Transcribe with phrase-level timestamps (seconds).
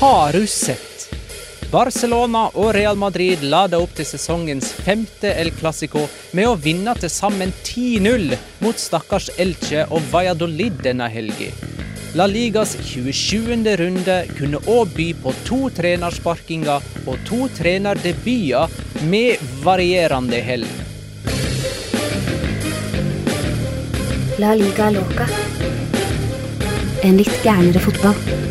[0.00, 1.14] Har du sett?
[1.72, 6.04] Barcelona og Real Madrid lader opp til sesongens femte El Clásico
[6.38, 11.50] med å vinne til sammen 10-0 mot stakkars Elche og Valladolid denne helga.
[12.14, 13.66] La Ligas 27.
[13.80, 18.70] runde kunne òg by på to trenersparkinger og to trenerdebuter
[19.10, 20.68] med varierende hell.
[24.38, 25.26] La liga loca.
[27.02, 28.46] En litt gærnere fotball.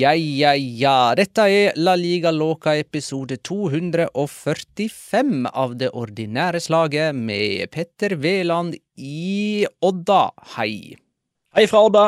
[0.00, 1.12] Ja, ja, ja.
[1.18, 9.66] Dette er La Liga Loca episode 245 av det ordinære slaget med Petter Veland i
[9.84, 10.30] Odda.
[10.54, 10.96] Hei.
[11.52, 12.04] Hei fra Odda!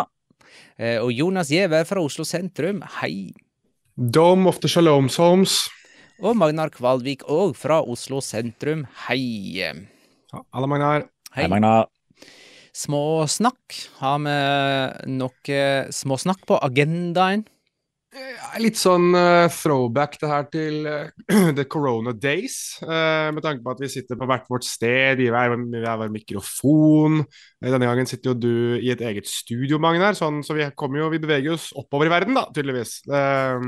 [0.78, 2.80] Eh, Og Jonas Giæver fra Oslo sentrum.
[3.02, 3.34] Hei.
[3.96, 5.68] Dom of the Shalom soms.
[6.22, 8.86] Og Magnar Kvalvik òg fra Oslo sentrum.
[9.08, 9.68] Hei.
[10.32, 11.10] Alle Magnar.
[11.34, 11.42] Hei.
[11.42, 11.90] Hei, Magnar.
[12.72, 13.90] Småsnakk.
[14.00, 14.36] Har vi
[15.12, 17.44] noe småsnakk på agendaen?
[18.60, 22.76] Litt sånn eh, throwback det her til eh, the corona days.
[22.84, 27.22] eh, med tanke på at vi sitter på hvert vårt sted, vi har hver mikrofon.
[27.24, 28.52] Eh, Denne gangen sitter jo du
[28.82, 32.36] i et eget studio, Magnar, sånn, så vi jo, vi beveger oss oppover i verden,
[32.36, 32.98] da, tydeligvis.
[33.08, 33.64] Eh,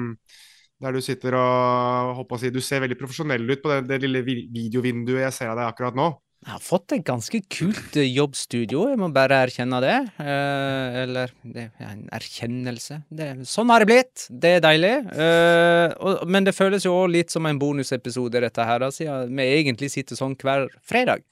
[0.84, 4.02] der du sitter og håper å si, Du ser veldig profesjonell ut på det, det
[4.04, 6.10] lille videovinduet jeg ser av deg akkurat nå.
[6.44, 9.94] Jeg har fått et ganske kult eh, jobbstudio, jeg må bare erkjenne det.
[10.20, 12.98] Eh, eller det er en erkjennelse.
[13.08, 14.26] Det, sånn har det blitt.
[14.28, 14.92] Det er deilig.
[15.16, 19.32] Eh, og, men det føles jo òg litt som en bonusepisode, dette her, da, siden
[19.40, 21.24] vi egentlig sitter sånn hver fredag.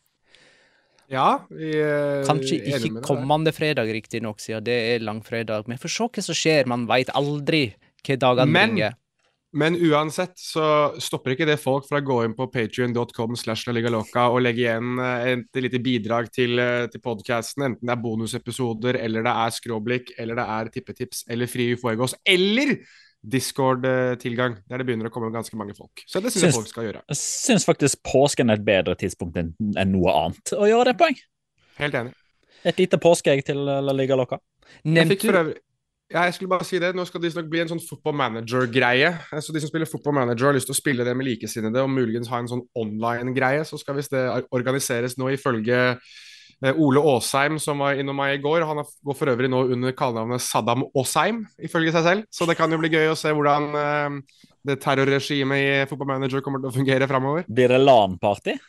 [1.12, 5.68] Ja, vi eh, Kanskje ikke kommende fredag, riktignok, siden det er langfredag.
[5.68, 6.72] Men får se hva som skjer.
[6.72, 7.66] Man veit aldri
[8.00, 8.96] hva dagene bringer.
[9.52, 10.64] Men uansett så
[11.00, 15.24] stopper ikke det folk fra å gå inn på patrion.com slash og legge igjen eh,
[15.34, 20.14] et lite bidrag til, eh, til podkasten, enten det er bonusepisoder, eller det er skråblikk,
[20.22, 22.78] eller det er tippetips, eller Fri ufoegås, eller
[23.22, 26.00] Discord-tilgang, der det begynner å komme ganske mange folk.
[26.08, 27.02] Så det syns jeg folk skal gjøre.
[27.12, 30.96] Jeg syns faktisk påsken er et bedre tidspunkt enn enn noe annet å gjøre det
[30.98, 31.10] på.
[31.12, 31.22] jeg.
[31.78, 32.16] Helt enig.
[32.66, 34.40] Et lite påskeegg til La Liga Loca.
[34.80, 35.60] Jeg Nevnte fikk for øvrig
[36.12, 36.92] ja, jeg skulle bare si det.
[36.96, 39.12] Nå skal det nok bli en sånn football manager-greie.
[39.40, 41.90] Så De som spiller football manager har lyst til å spille det med likesinnede og
[41.92, 43.64] muligens ha en sånn online-greie.
[43.68, 48.42] Så skal visst det organiseres nå ifølge eh, Ole Aasheim, som var innom meg i
[48.44, 48.66] går.
[48.68, 52.28] Han går for øvrig nå under kallenavnet Saddam Aasheim, ifølge seg selv.
[52.30, 54.20] Så det kan jo bli gøy å se hvordan eh,
[54.68, 57.48] det terrorregimet i football manager kommer til å fungere framover.
[57.48, 58.60] Blir det LAN-party?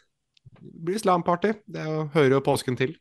[0.63, 1.57] Blir islamparty.
[1.67, 2.95] Det er hører jo påsken til.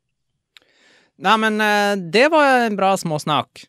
[1.22, 3.68] Nei, men eh, det var en bra småsnakk.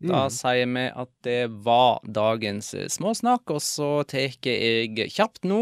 [0.00, 0.32] Da mm.
[0.32, 5.60] sier vi at det var dagens småsnakk, og så tar jeg kjapt nå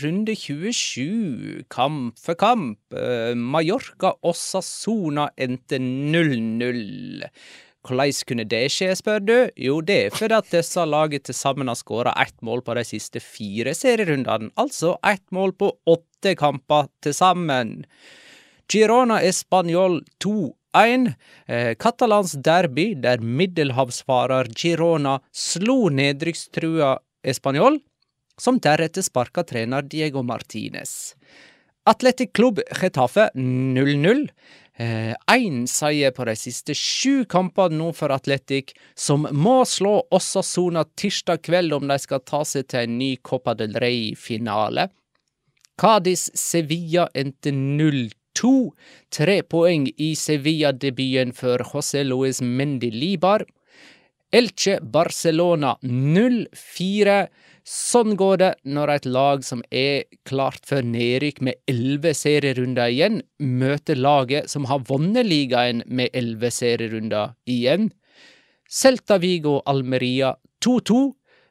[0.00, 2.80] runde 27, kamp for kamp.
[2.90, 7.30] Eh, Mallorca Osasona endte 0-0.
[7.86, 9.36] Hvordan kunne det skje, spør du?
[9.56, 12.84] Jo, det er fordi at disse lagene til sammen har skåra ett mål på de
[12.84, 17.84] siste fire serierundene, altså ett mål på åtte kamper til sammen.
[18.70, 21.12] Girona Español 2, 1.
[21.46, 27.80] Eh, katalansk derby der middelhavsfarer Girona slo nedrykkstrua Español,
[28.40, 31.14] som deretter sparka trener Diego Martinez.
[31.84, 34.28] Atletic Klubb Getafe 0-0.
[34.80, 40.86] Én eh, seier på de siste sju kampene nå for Atletic, som må slå Osasona
[40.96, 44.88] tirsdag kveld om de skal ta seg til en ny Copa del Rey-finale.
[45.80, 48.19] Cádiz Sevilla endte 0-2.
[48.34, 53.44] Tre poeng i Sevilla-debuten for José Luis Mendy Libar.
[54.32, 57.26] Elche Barcelona 0-4.
[57.66, 63.20] Sånn går det når et lag som er klart for nedrykk med elleve serierunder igjen,
[63.38, 67.90] møter laget som har vunnet ligaen med elleve serierunder igjen.
[68.70, 71.10] Celta Vigo Almeria 2-2.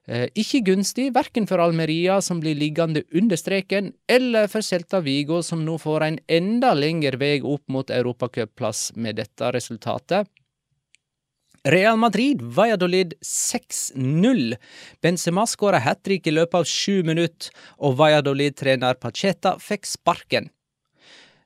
[0.10, 5.44] Eh, ikke gunstig, verken for Almeria, som blir liggende under streken, eller for Celta Vigo,
[5.46, 10.26] som nå får en enda lengre vei opp mot europacupplass med dette resultatet.
[11.70, 14.56] Real Madrid, Valladolid 6-0.
[15.04, 20.50] Benzema skåra hat trick i løpet av sju minutter, og Valladolid-trener Pacheta fikk sparken.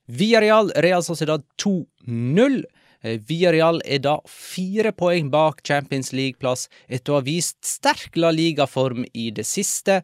[0.08, 2.64] Villarreal, Real Sociedad 2-0.
[3.04, 8.32] Eh, Villarreal er da fire poeng bak Champions League-plass etter å ha vist sterk La
[8.32, 10.02] Liga-form i det siste.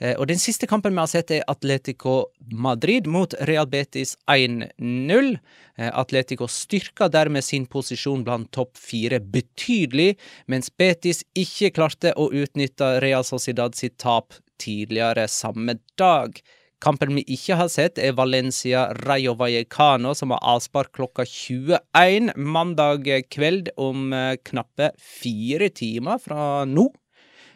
[0.00, 5.38] Eh, Og den siste kampen vi har sett, er Atletico Madrid mot Real Betis 1-0.
[5.76, 10.16] Eh, Atletico styrker dermed sin posisjon blant topp fire betydelig,
[10.48, 16.40] mens Betis ikke klarte å utnytte Real Sociedad sitt tap tidligere samme dag.
[16.80, 23.10] Kampen vi ikke har sett, er Valencia Rayo Vallecano, som har avspark klokka 21 mandag
[23.28, 26.86] kveld om eh, knappe fire timer fra nå.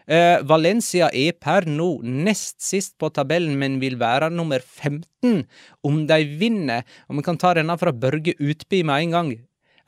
[0.05, 5.47] Eh, Valencia er per nå nest sist på tabellen, men vil være nummer 15
[5.89, 6.85] om de vinner.
[7.09, 9.35] Og vi kan ta denne fra Børge Utby med en gang.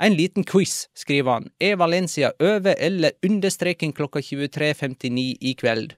[0.01, 1.51] En liten quiz, skriver han.
[1.61, 5.97] Er Valencia over eller under streken klokka 23.59 i kveld?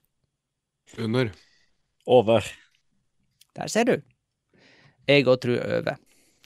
[0.99, 1.31] Under.
[2.07, 2.43] Over.
[3.57, 3.95] Der ser du.
[5.09, 5.97] Jeg òg tror over.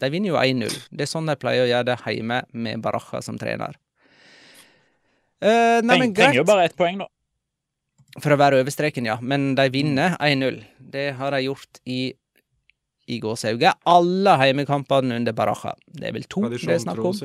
[0.02, 0.78] De vinner jo 1-0.
[0.92, 3.76] Det er sånn de pleier å gjøre det hjemme med Baraja som trener.
[5.44, 6.30] Uh, nei, men greit.
[6.30, 7.10] trenger jo bare ett poeng, da.
[8.24, 9.18] For å være over streken, ja.
[9.22, 10.62] Men de vinner 1-0.
[10.94, 12.02] Det har de gjort i
[13.12, 13.82] i gåsehauget.
[13.84, 15.74] Alle heimekampene under Baraja.
[15.88, 17.18] Det er vel to det er snakk om.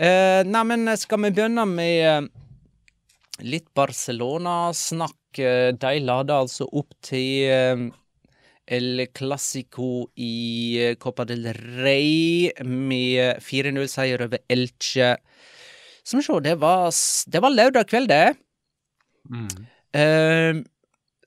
[0.00, 2.28] Uh, Neimen, nei, men skal vi begynne med eh,
[3.42, 5.16] litt Barcelona-snakk?
[5.36, 7.84] De lader altså opp til eh,
[8.70, 11.48] El Clásico i eh, Copa del
[11.82, 15.14] Rey med 4-0-seier over Elche.
[16.02, 16.90] Skal vi se, det var,
[17.34, 18.36] det var lørdag kveld, det.
[19.94, 20.62] Eh,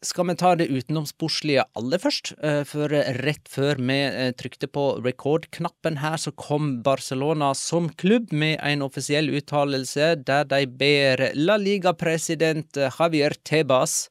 [0.03, 2.33] skal vi ta det utenomsportslige aller først?
[2.43, 2.91] Eh, for
[3.23, 8.83] rett før vi eh, trykte på record-knappen her, så kom Barcelona som klubb med en
[8.85, 14.07] offisiell uttalelse der de ber La Liga-president eh, Javier Tebas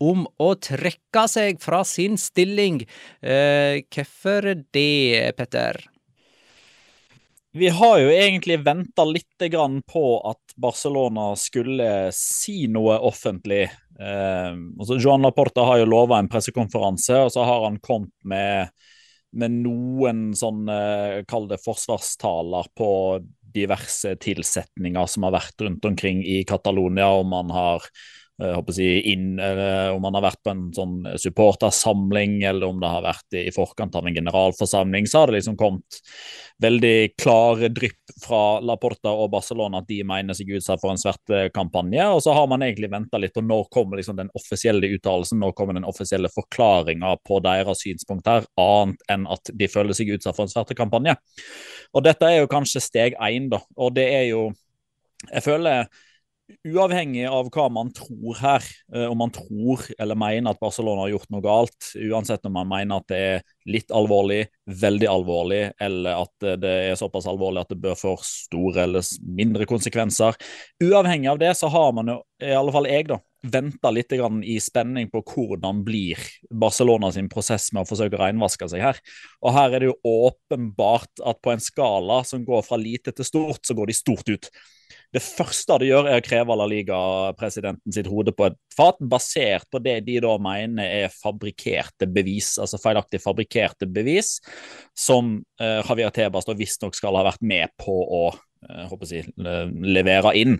[0.00, 2.78] om å trekke seg fra sin stilling.
[3.20, 5.76] Hvorfor det, Petter?
[7.52, 9.44] Vi har jo egentlig venta litt
[9.92, 13.66] på at Barcelona skulle si noe offentlig.
[14.00, 18.70] Altså Joan Laporta har jo lova en pressekonferanse, og så har han kommet med,
[19.36, 20.78] med noen sånne,
[21.28, 22.90] kall det forsvarstaler på
[23.50, 27.86] diverse tilsetninger som har vært rundt omkring i Catalonia, om han har
[28.40, 32.70] jeg håper å si, inn, eller om han har vært på en sånn supportersamling, eller
[32.70, 36.00] om det har vært i forkant av en generalforsamling, så har det liksom kommet
[36.60, 41.32] veldig klare drypp fra Laporta og Barcelona at de mener seg utsatt for en svært
[41.56, 42.04] kampanje.
[42.12, 45.54] Og så har man egentlig venta litt på når kommer liksom den offisielle uttalelsen, når
[45.56, 50.36] kommer den offisielle forklaringa på deres synspunkt her, annet enn at de føler seg utsatt
[50.36, 51.16] for en svært kampanje.
[51.96, 53.62] Og dette er jo kanskje steg én, da.
[53.76, 54.50] Og det er jo
[55.30, 55.84] Jeg føler
[56.66, 58.64] uavhengig av hva man tror her,
[58.94, 62.68] eh, om man tror eller mener at Barcelona har gjort noe galt, uansett om man
[62.70, 64.44] mener at det er litt alvorlig,
[64.80, 69.06] veldig alvorlig, eller at eh, det er såpass alvorlig at det bør få store eller
[69.24, 70.38] mindre konsekvenser.
[70.82, 74.56] Uavhengig av det så har man jo, i alle fall jeg, da, venta litt i
[74.60, 76.18] spenning på hvordan blir
[76.50, 79.00] Barcelona sin prosess med å forsøke å renvaske seg her.
[79.40, 83.24] Og her er det jo åpenbart at på en skala som går fra lite til
[83.24, 84.50] stort, så går de stort ut.
[85.14, 89.66] Det første de gjør, er å kreve La Liga-presidenten sitt hode på et fat, basert
[89.70, 94.38] på det de da mener er fabrikkerte bevis, altså feilaktig fabrikkerte bevis,
[94.96, 98.24] som eh, Javier Tebas visstnok skal ha vært med på å
[98.60, 99.20] jeg å si,
[100.40, 100.58] inn.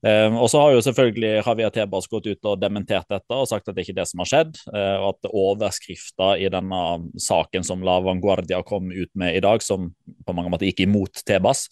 [0.00, 3.68] Um, og så har jo selvfølgelig Javier Tebas gått ut og dementert dette og sagt
[3.68, 4.54] at det ikke er det som har skjedd.
[4.70, 6.84] Uh, og at overskrifta i denne
[7.20, 9.90] saken som La Vanguardia kom ut med i dag, som
[10.26, 11.66] på mange måter gikk imot Tebas.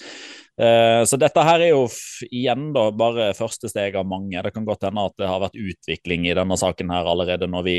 [0.58, 1.84] Så dette her er jo
[2.34, 4.40] igjen da bare første steg av mange.
[4.42, 7.62] Det kan godt hende at det har vært utvikling i denne saken her allerede når
[7.62, 7.76] vi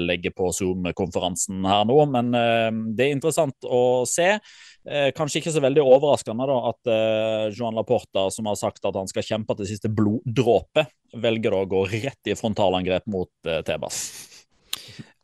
[0.00, 2.32] legger på Zoom-konferansen her nå, men
[2.96, 4.38] det er interessant å se.
[4.84, 8.98] Eh, kanskje ikke så veldig overraskende da, at eh, Joan Laporta, som har sagt at
[8.98, 10.84] han skal kjempe til siste bloddråpe,
[11.24, 14.02] velger å gå rett i frontalangrep mot eh, Tebas.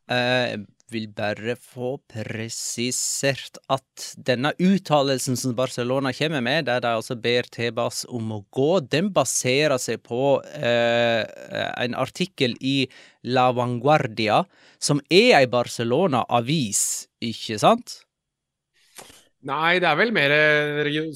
[0.08, 6.96] Jeg eh, vil bare få presisert at denne uttalelsen som Barcelona kommer med, der de
[6.96, 11.20] altså ber Tebas om å gå, den baserer seg på eh,
[11.84, 12.88] en artikkel i
[13.28, 14.46] La Vanguardia,
[14.80, 18.00] som er ei Barcelona-avis, ikke sant?
[19.48, 20.34] Nei, det er vel mer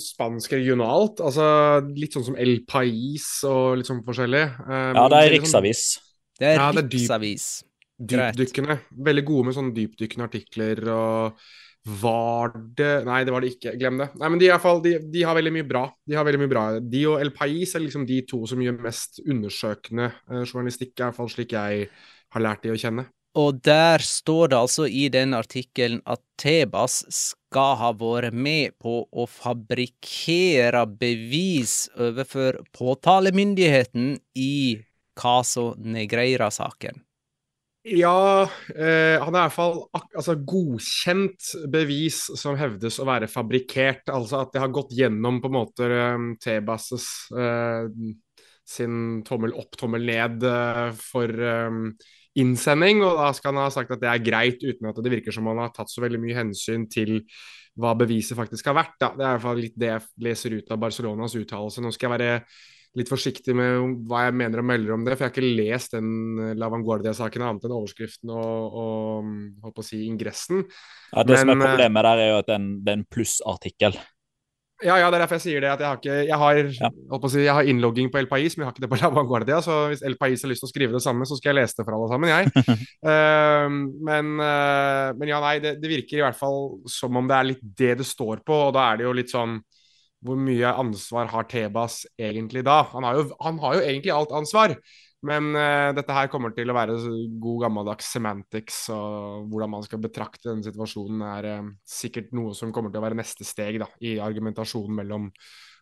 [0.01, 1.21] spansk regionalt.
[1.25, 1.45] Altså
[1.93, 4.45] litt sånn som El Pais og litt sånn forskjellig.
[4.65, 5.85] Um, ja, det er sånn riksavis.
[6.41, 7.49] Det er ja, riksavis.
[7.95, 8.79] Dypdykkende.
[9.07, 11.45] Veldig gode med sånne dypdykkende artikler og
[12.01, 13.75] var det Nei, det var det ikke.
[13.77, 14.09] Glem det.
[14.17, 15.85] Nei, men de, i fall, de, de, har veldig mye bra.
[16.09, 16.65] De har veldig mye bra.
[16.81, 21.05] De og El Pais er liksom de to som gjør mest undersøkende uh, journalistikk, i
[21.05, 21.91] hvert fall slik jeg
[22.35, 23.05] har lært de å kjenne.
[23.35, 29.01] Og der står det altså i den artikkelen at Tebas skal ha vært med på
[29.11, 34.55] å fabrikkere bevis overfor påtalemyndigheten i
[35.19, 37.03] Caso Negreira-saken.
[37.85, 44.09] Ja, eh, han er i hvert fall altså, godkjent bevis som hevdes å være fabrikkert.
[44.09, 47.91] Altså at det har gått gjennom på en måte um, Tebas' eh,
[48.65, 51.91] sin tommel opp, tommel ned eh, for um,
[52.41, 55.35] innsending, og da skal han ha sagt at det er greit, uten at det virker
[55.35, 57.21] som han har tatt så veldig mye hensyn til
[57.81, 58.95] hva beviset faktisk har vært.
[59.01, 59.11] Da.
[59.15, 61.83] Det er i hvert fall litt det jeg leser ut av Barcelonas uttalelse.
[61.83, 62.39] Nå skal jeg være
[62.95, 65.97] litt forsiktig med hva jeg mener og melder om det, for jeg har ikke lest
[65.97, 70.63] den eh, La Vanguardia-saken annet enn overskriften og, og på å si ingressen.
[71.11, 73.99] Ja, Det Men, som er eh, problemet der, er jo at det er en plussartikkel.
[74.83, 75.71] Ja, ja, det er derfor jeg sier det.
[75.71, 77.19] at Jeg har, ikke, jeg har, ja.
[77.31, 79.61] si, jeg har innlogging på El Pais, men jeg har ikke det på La Vanguardia.
[79.63, 81.79] Så hvis El Pais har lyst til å skrive det samme, så skal jeg lese
[81.79, 82.81] det for alle sammen, jeg.
[83.07, 83.69] uh,
[84.11, 87.51] men, uh, men, ja, nei, det, det, virker i hvert fall som om det er
[87.53, 88.59] litt det det står på.
[88.69, 89.61] Og da er det jo litt sånn
[90.25, 92.83] Hvor mye ansvar har Tebas egentlig da?
[92.95, 94.75] Han har jo, han har jo egentlig alt ansvar.
[95.25, 96.97] Men uh, dette her kommer til å være
[97.41, 102.75] god gammeldags semantics, og hvordan man skal betrakte denne situasjonen, er uh, sikkert noe som
[102.75, 105.31] kommer til å være neste steg da, i argumentasjonen mellom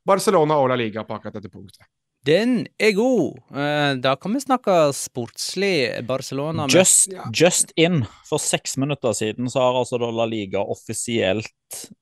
[0.06, 1.87] Barcelona og La Liga på akkurat dette punktet.
[2.26, 3.40] Den er god.
[3.50, 6.68] Uh, da kan vi snakke sportslig Barcelona.
[6.68, 6.76] Med...
[6.76, 8.04] Just, just, in.
[8.28, 11.50] For seks minutter siden så har altså La Liga offisielt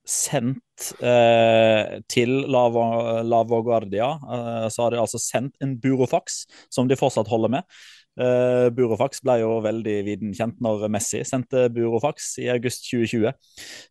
[0.08, 4.10] sendt eh, til Lavo, Guardia.
[4.18, 7.80] Eh, så har de altså sendt en burofax, som de fortsatt holder med.
[8.18, 13.30] Uh, Burofax ble jo veldig viden kjent når Messi sendte Burofax i august 2020.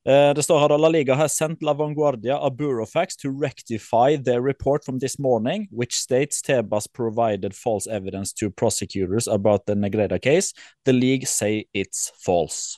[0.06, 4.18] Uh, det står her at La Liga har sendt La Vanguardia a Burofax to rectify
[4.18, 9.76] their report from this morning, which states Tebas provided false evidence to prosecutors about the
[9.76, 10.54] Negreda case.
[10.86, 12.78] The league say it's false.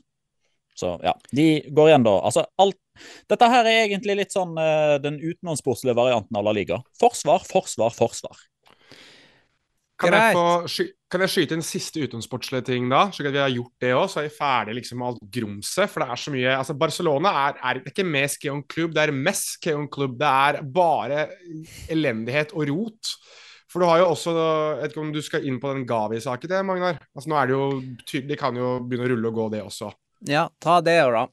[0.76, 2.16] Så ja, de går igjen da.
[2.26, 2.78] Altså, alt
[3.30, 6.82] Dette her er egentlig litt sånn uh, den utenomsportslige varianten av La Liga.
[7.00, 8.38] Forsvar, forsvar, forsvar.
[10.02, 13.04] Kan jeg, få, kan jeg, skyte en siste utenomsportslig ting da?
[13.14, 15.92] Slik at vi har gjort det òg, så er vi ferdig liksom med alt grumset.
[15.92, 19.16] For det er så mye altså Barcelona er, er ikke mest Keon Klubb, det er
[19.16, 20.18] mest Keon Klubb.
[20.20, 21.26] Det er bare
[21.94, 23.16] elendighet og rot.
[23.72, 26.56] For du har jo også Jeg vet ikke om du skal inn på den Gavi-saken,
[26.68, 26.98] Magnar?
[27.16, 29.94] Altså Nå er det jo De kan jo begynne å rulle og gå, det også.
[30.28, 31.24] Ja, ta det, da.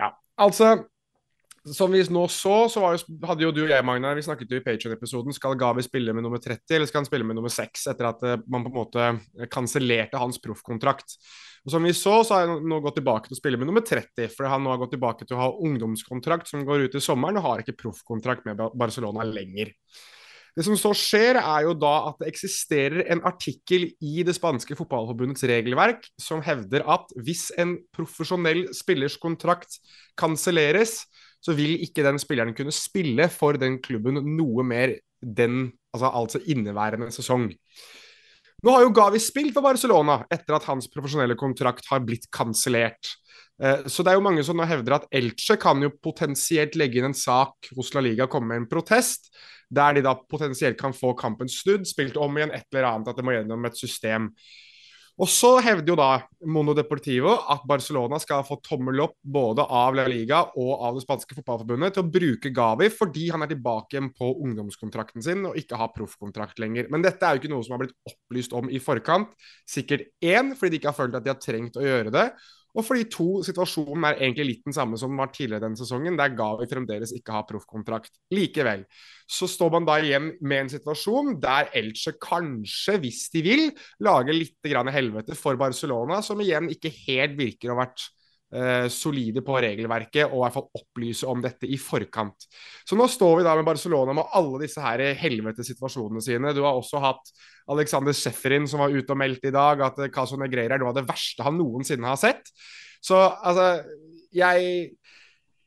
[0.00, 0.08] Ja,
[0.42, 0.70] altså
[1.74, 4.60] som vi nå så, så jo, hadde jo du og jeg, Magnar, vi snakket jo
[4.60, 5.34] i Patrion-episoden.
[5.34, 7.88] Skal Gavi spille med nummer 30, eller skal han spille med nummer 6?
[7.92, 11.16] Etter at uh, man på en måte kansellerte hans proffkontrakt.
[11.66, 13.82] Og Som vi så, så har han nå gått tilbake til å spille med nummer
[13.82, 14.28] 30.
[14.34, 17.40] For han nå har gått tilbake til å ha ungdomskontrakt som går ut i sommeren,
[17.40, 19.74] og har ikke proffkontrakt med Barcelona lenger.
[20.56, 24.78] Det som så skjer, er jo da at det eksisterer en artikkel i det spanske
[24.78, 29.76] fotballforbundets regelverk som hevder at hvis en profesjonell spillers kontrakt
[30.16, 31.02] kanselleres,
[31.46, 36.42] så vil ikke den spilleren kunne spille for den klubben noe mer den, altså, altså
[36.50, 37.46] inneværende sesong.
[38.64, 43.12] Nå har jo Gavi spilt for Barcelona etter at hans profesjonelle kontrakt har blitt kansellert.
[43.62, 46.98] Eh, så det er jo mange som nå hevder at Elche kan jo potensielt legge
[47.00, 49.30] inn en sak hos La Liga komme med en protest.
[49.66, 53.16] der de da potensielt kan få kampen snudd, spilt om igjen, et eller annet, at
[53.18, 54.28] det må gjennom et system.
[55.16, 56.08] Og så hevder jo da
[56.52, 61.06] Mono Deportivo at Barcelona skal få tommel opp både av La Liga og av det
[61.06, 65.80] spanske fotballforbundet til å bruke Gavi fordi han er tilbake på ungdomskontrakten sin og ikke
[65.80, 66.90] har proffkontrakt lenger.
[66.92, 69.32] Men dette er jo ikke noe som har blitt opplyst om i forkant.
[69.64, 72.26] Sikkert én, fordi de ikke har følt at de har trengt å gjøre det.
[72.76, 76.18] Og fordi to, situasjonen er egentlig litt den samme som den var tidligere denne sesongen,
[76.18, 78.12] der Gavi fremdeles ikke har proffkontrakt.
[78.36, 78.84] Likevel
[79.26, 83.64] så står man da igjen med en situasjon der Elche kanskje, hvis de vil,
[84.04, 88.10] lager litt grann helvete for Barcelona, som igjen ikke helt virker å ha vært
[88.54, 92.48] eh, solide på regelverket og i hvert fall opplyse om dette i forkant.
[92.86, 96.54] Så nå står vi da med Barcelona med alle disse her helvetesituasjonene sine.
[96.56, 97.32] Du har også hatt
[97.72, 101.00] Alexander Sefrin som var ute og meldte i dag at Caso Negreira er noe av
[101.00, 102.52] det verste han noensinne har sett.
[103.02, 103.82] Så altså
[104.34, 104.96] jeg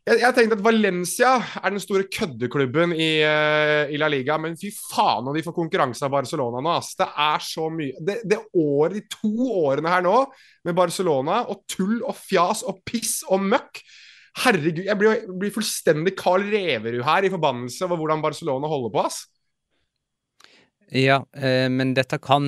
[0.09, 4.57] jeg, jeg tenkte at Valencia er den store køddeklubben i, uh, i, La Liga, men
[4.59, 6.75] fy faen om de får konkurranse av Barcelona nå.
[6.79, 6.95] Ass.
[6.97, 10.15] Det er så mye det, det året, De to årene her nå
[10.67, 13.83] med Barcelona og tull og fjas og piss og møkk
[14.39, 19.03] Herregud, jeg blir, blir fullstendig Carl Reverud her i forbannelse over hvordan Barcelona holder på.
[19.03, 19.23] ass.
[20.91, 22.45] Ja, eh, men dette kan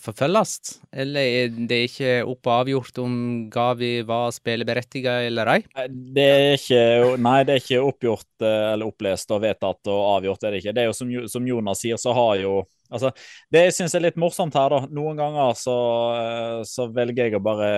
[0.00, 0.78] forfølges?
[0.96, 3.16] Eller er det ikke opp og avgjort om
[3.52, 5.58] Gavi var spilleberettiget eller ei?
[5.88, 6.80] Det er ikke,
[7.20, 10.46] nei, det er ikke oppgjort eh, eller opplest og vedtatt og avgjort.
[10.48, 10.76] Er det ikke.
[10.78, 13.08] Det er jo som, som Jonas sier, så har jo Altså,
[13.48, 14.82] det jeg syns er litt morsomt her, da.
[14.92, 15.76] Noen ganger så,
[16.18, 17.70] eh, så velger jeg å bare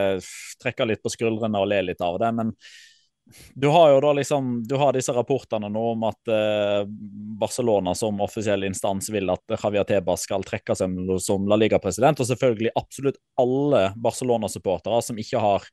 [0.58, 2.32] trekke litt på skuldrene og le litt av det.
[2.34, 2.50] men
[3.54, 6.82] du har jo da liksom Du har disse rapportene nå om at eh,
[7.40, 12.28] Barcelona som offisiell instans vil at Javier Tebas skal trekke seg som La Liga-president, og
[12.28, 15.66] selvfølgelig absolutt alle Barcelona-supportere som ikke har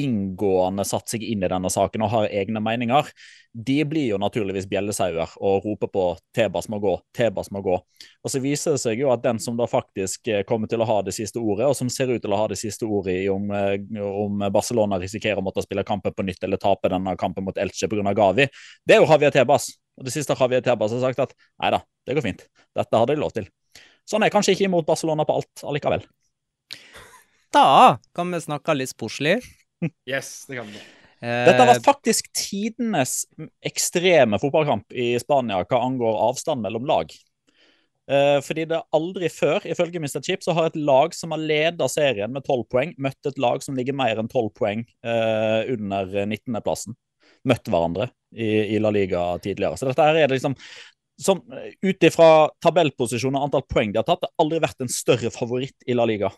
[0.00, 3.08] inngående satt seg inn i denne saken og har egne meninger,
[3.52, 6.04] de blir jo naturligvis bjellesauer og roper på
[6.36, 7.78] Tebas må gå, Tebas må gå.
[7.78, 10.88] Og så viser det seg jo at den som da faktisk eh, kommer til å
[10.88, 13.50] ha det siste ordet, og som ser ut til å ha det siste ordet om,
[13.54, 17.58] eh, om Barcelona risikerer å måtte spille kampen på nytt eller tape denne kampen mot
[17.58, 18.14] Elche pga.
[18.18, 18.48] Gavi,
[18.86, 19.72] det er jo Javier Tebas.
[19.98, 22.46] Og det siste Javier Tebas har sagt at nei da, det går fint.
[22.76, 23.48] Dette hadde de lov til.
[24.08, 26.06] Så han er kanskje ikke imot Barcelona på alt allikevel.
[27.52, 29.40] Da kan vi snakke litt sportslig.
[30.08, 30.78] Yes, det kan du.
[31.18, 33.24] Dette var faktisk tidenes
[33.66, 37.10] ekstreme fotballkamp i Spania hva angår avstand mellom lag.
[38.08, 40.20] Eh, fordi det aldri før, ifølge Mr.
[40.24, 43.60] Chip, så har et lag som har leda serien med 12 poeng, møtt et lag
[43.64, 46.96] som ligger mer enn 12 poeng uh, under 19.-plassen.
[47.48, 49.76] Møtt hverandre i, i, La Liga tidligere.
[49.76, 50.56] Så dette her er det liksom
[51.18, 51.40] som
[51.82, 55.32] Ut ifra tabellposisjon og antall poeng de har tatt, det har aldri vært en større
[55.34, 56.30] favoritt i La Liga.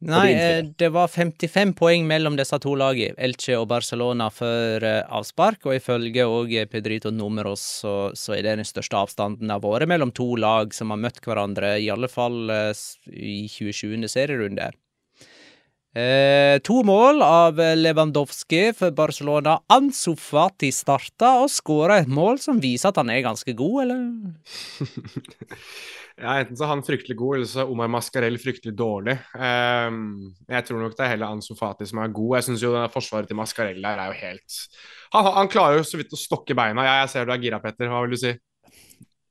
[0.00, 5.02] Nei, eh, det var 55 poeng mellom disse to lagene, Elche og Barcelona, før eh,
[5.12, 5.66] avspark.
[5.68, 10.12] Og ifølge òg Pedrito Numeros så, så, er det den største avstanden har vært mellom
[10.16, 12.72] to lag som har møtt hverandre, i alle fall eh,
[13.12, 14.08] i 27.
[14.08, 14.70] serierunde.
[15.90, 19.58] Eh, to mål av Lewandowski for Barcelona.
[19.68, 24.06] Ansu Fati starta og skåra et mål som viser at han er ganske god, eller?
[26.20, 29.16] Ja, Enten så er han fryktelig god, eller så er Omar Mascarell fryktelig dårlig.
[29.32, 32.36] Um, jeg tror nok det er heller Ansu Fati som er god.
[32.38, 34.58] Jeg syns jo forsvaret til Mascarell der er jo helt
[35.10, 36.84] han, han, klarer jo så vidt å stokke beina.
[36.86, 37.90] Ja, jeg ser du er gira, Petter.
[37.90, 38.34] Hva vil du si?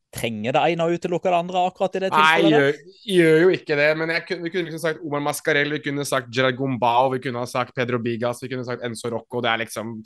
[0.09, 2.49] Trenger det ene å utelukke det andre akkurat i det tilfellet?
[2.49, 2.79] Nei, gjør,
[3.13, 3.87] gjør jo ikke det.
[4.01, 7.45] Men jeg, vi kunne liksom sagt Omar Mascarell, vi kunne sagt Gerard Gombao, vi kunne
[7.45, 9.43] ha sagt Pedro Bigas, vi kunne sagt Enzo Rocco.
[9.45, 9.99] Det er liksom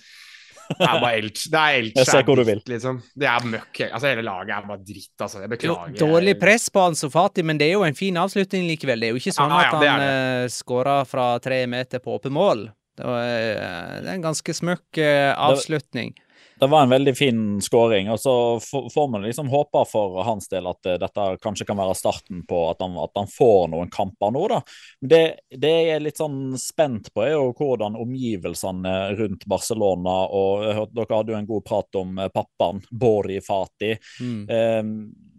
[0.69, 1.45] det er bare Elch.
[1.51, 1.95] Det er Elch.
[1.99, 2.61] Jeg ser hvor du vil.
[2.69, 2.99] Liksom.
[3.19, 3.81] Det er møkk.
[3.89, 5.41] Altså, hele laget er bare dritt, altså.
[5.43, 5.97] Jeg beklager.
[5.99, 9.03] Dårlig press på Ansu Fati, men det er jo en fin avslutning likevel.
[9.03, 12.17] Det er jo ikke sånn ja, ja, at han uh, skårer fra tre meter på
[12.17, 12.67] åpen mål.
[12.97, 16.13] Det, var, uh, det er en ganske smøkk uh, avslutning.
[16.17, 16.29] Det,
[16.63, 18.07] det var en veldig fin skåring.
[18.11, 18.59] Og så
[18.93, 22.61] får man liksom håpe for hans del at uh, dette kanskje kan være starten på
[22.69, 24.61] at han, at han får noen kamper nå, da.
[25.01, 25.21] Det,
[25.51, 30.93] det jeg er litt sånn spent på, er jo hvordan omgivelsene rundt Barcelona og hørte,
[30.93, 33.91] Dere hadde jo en god prat om uh, pappaen, Bori Fati.
[34.23, 34.47] Mm.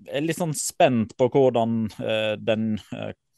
[0.05, 1.87] jeg er litt sånn spent på hvordan
[2.45, 2.67] den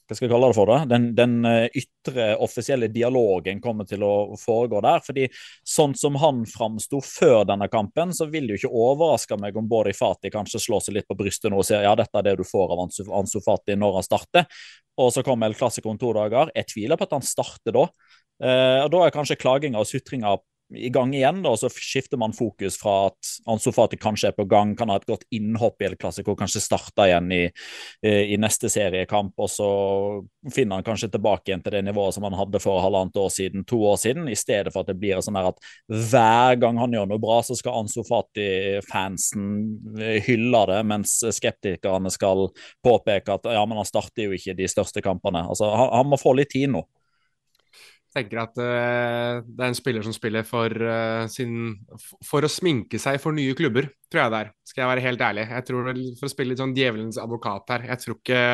[0.07, 4.05] hva skal jeg kalle det for det, den, den, eh, ytre offisielle dialogen kommer til
[4.07, 5.03] å foregå der.
[5.03, 5.27] fordi
[5.67, 9.69] sånn som han framsto før denne kampen, så vil det jo ikke overraske meg om
[9.69, 12.37] Bori Fati kanskje slår seg litt på brystet nå og sier ja, dette er det
[12.39, 14.47] du får av Ansu, Fati når han starter.
[15.03, 16.53] Og så kommer El Clásico om to dager.
[16.57, 17.89] Jeg tviler på at han starter da.
[18.43, 20.37] Eh, og Da er kanskje klaginga og sutringa
[20.75, 24.47] i gang igjen, da, så skifter man fokus fra at Ansu Fati kanskje er på
[24.51, 27.43] gang, kan ha et godt innhopp i El Clásico, kanskje starte igjen i,
[28.03, 29.69] i, neste seriekamp, og så
[30.53, 33.67] finner han kanskje tilbake igjen til det nivået som han hadde for halvannet år siden,
[33.69, 37.13] to år siden, i stedet for at det blir sånn at hver gang han gjør
[37.13, 39.47] noe bra, så skal Ansu Fati-fansen
[40.27, 42.49] hylle det, mens skeptikerne skal
[42.83, 45.47] påpeke at ja, men han starter jo ikke de største kampene.
[45.47, 46.83] Altså, han, han må få litt tid nå
[48.17, 51.73] tenker at uh, det er en spiller som spiller for, uh, sin,
[52.27, 54.53] for å sminke seg for nye klubber, tror jeg det er.
[54.67, 55.49] Skal jeg være helt ærlig.
[55.55, 57.89] Jeg tror For å spille litt sånn djevelens advokat her.
[57.93, 58.45] Jeg tror ikke,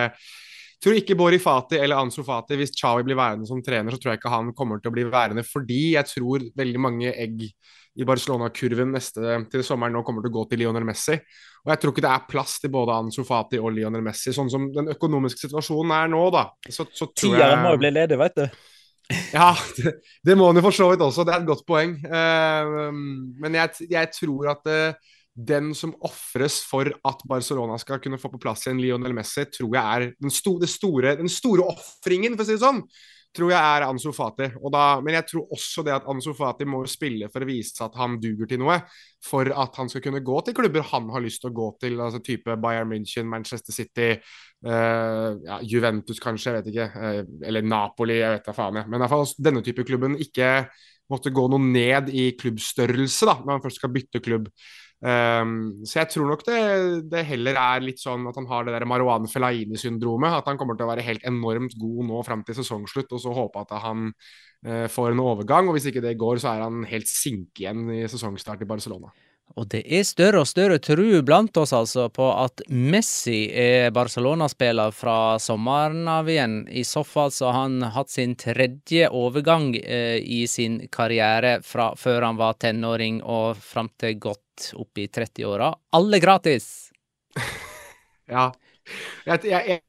[0.83, 4.15] tror ikke Bori Fati eller Ansu Fati, hvis Chawi blir værende som trener, så tror
[4.15, 7.47] jeg ikke han kommer til å bli værende fordi jeg tror veldig mange egg
[7.93, 11.19] i Barcelona-kurven neste til sommeren nå kommer til å gå til Lionel Messi.
[11.63, 14.51] Og jeg tror ikke det er plass til både Ansu Fati og Lionel Messi, sånn
[14.51, 16.47] som den økonomiske situasjonen er nå, da.
[16.69, 18.47] Så, så tror jeg Tieren må jo bli ledig, vet du.
[19.33, 21.25] Ja, det, det må han jo for så vidt også.
[21.27, 21.97] Det er et godt poeng.
[22.05, 22.93] Uh,
[23.43, 28.31] men jeg, jeg, tror at uh, den som ofres for at Barcelona skal kunne få
[28.33, 32.45] på plass igjen Lionel Messi, tror jeg er den, sto, store, den store ofringen, for
[32.45, 32.85] å si det sånn
[33.37, 34.49] tror jeg er Ansu Fati.
[34.61, 38.19] Men jeg tror også det at Ansu Fati må spille for å vise at han
[38.21, 38.79] duger til noe.
[39.25, 42.01] For at han skal kunne gå til klubber han har lyst til å gå til,
[42.03, 44.11] altså type Bayern München, Manchester City,
[44.67, 46.89] uh, ja, Juventus kanskje, jeg vet ikke.
[46.93, 48.81] Uh, eller Napoli, jeg vet da faen.
[48.83, 48.93] Jeg.
[48.93, 50.53] Men fall denne type klubben ikke
[51.13, 54.49] måtte gå noe ned i klubbstørrelse da, når han først skal bytte klubb.
[55.03, 56.59] Um, så jeg tror nok det,
[57.11, 60.39] det, heller er litt sånn at han har det der Marwan Felaini-syndromet.
[60.39, 63.35] At han kommer til å være helt enormt god nå fram til sesongslutt, og så
[63.35, 65.69] håpe at han uh, får en overgang.
[65.69, 69.11] Og hvis ikke det går, så er han helt sink igjen i sesongstart i Barcelona.
[69.61, 74.95] Og det er større og større tru blant oss altså på at Messi er Barcelona-spiller
[74.97, 76.63] fra sommeren av igjen.
[76.73, 81.91] I så fall så har han hatt sin tredje overgang eh, i sin karriere fra
[81.99, 85.73] før han var tenåring og fram til godt opp i 30-åra.
[85.99, 86.69] Alle gratis!
[88.33, 88.49] ja.
[89.27, 89.81] Jeg, jeg,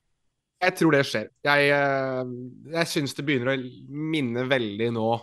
[0.61, 1.29] jeg, tror det skjer.
[1.47, 2.33] Jeg, eh,
[2.75, 3.61] jeg syns det begynner å
[4.11, 5.13] minne veldig nå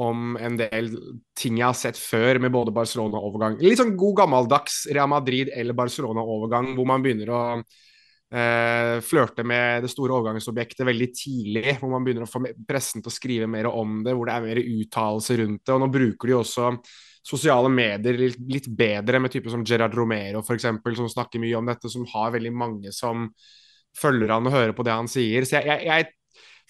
[0.00, 0.90] om en del
[1.36, 3.58] ting jeg har sett før med både Barcelona-overgang.
[3.60, 9.84] Litt sånn god gammeldags Real Madrid eller Barcelona-overgang, hvor man begynner å eh, flørte med
[9.84, 11.76] det store overgangsobjektet veldig tidlig.
[11.80, 14.46] Hvor man begynner å få pressen til å skrive mer om det, hvor det er
[14.48, 15.74] mer uttalelse rundt det.
[15.76, 16.70] Og nå bruker de også
[17.22, 20.66] sosiale medier litt, litt bedre, med typer som Gerard Romero f.eks.,
[20.98, 23.28] som snakker mye om dette, som har veldig mange som
[23.98, 25.44] følger han og hører på det han sier.
[25.46, 26.10] Så jeg, jeg, jeg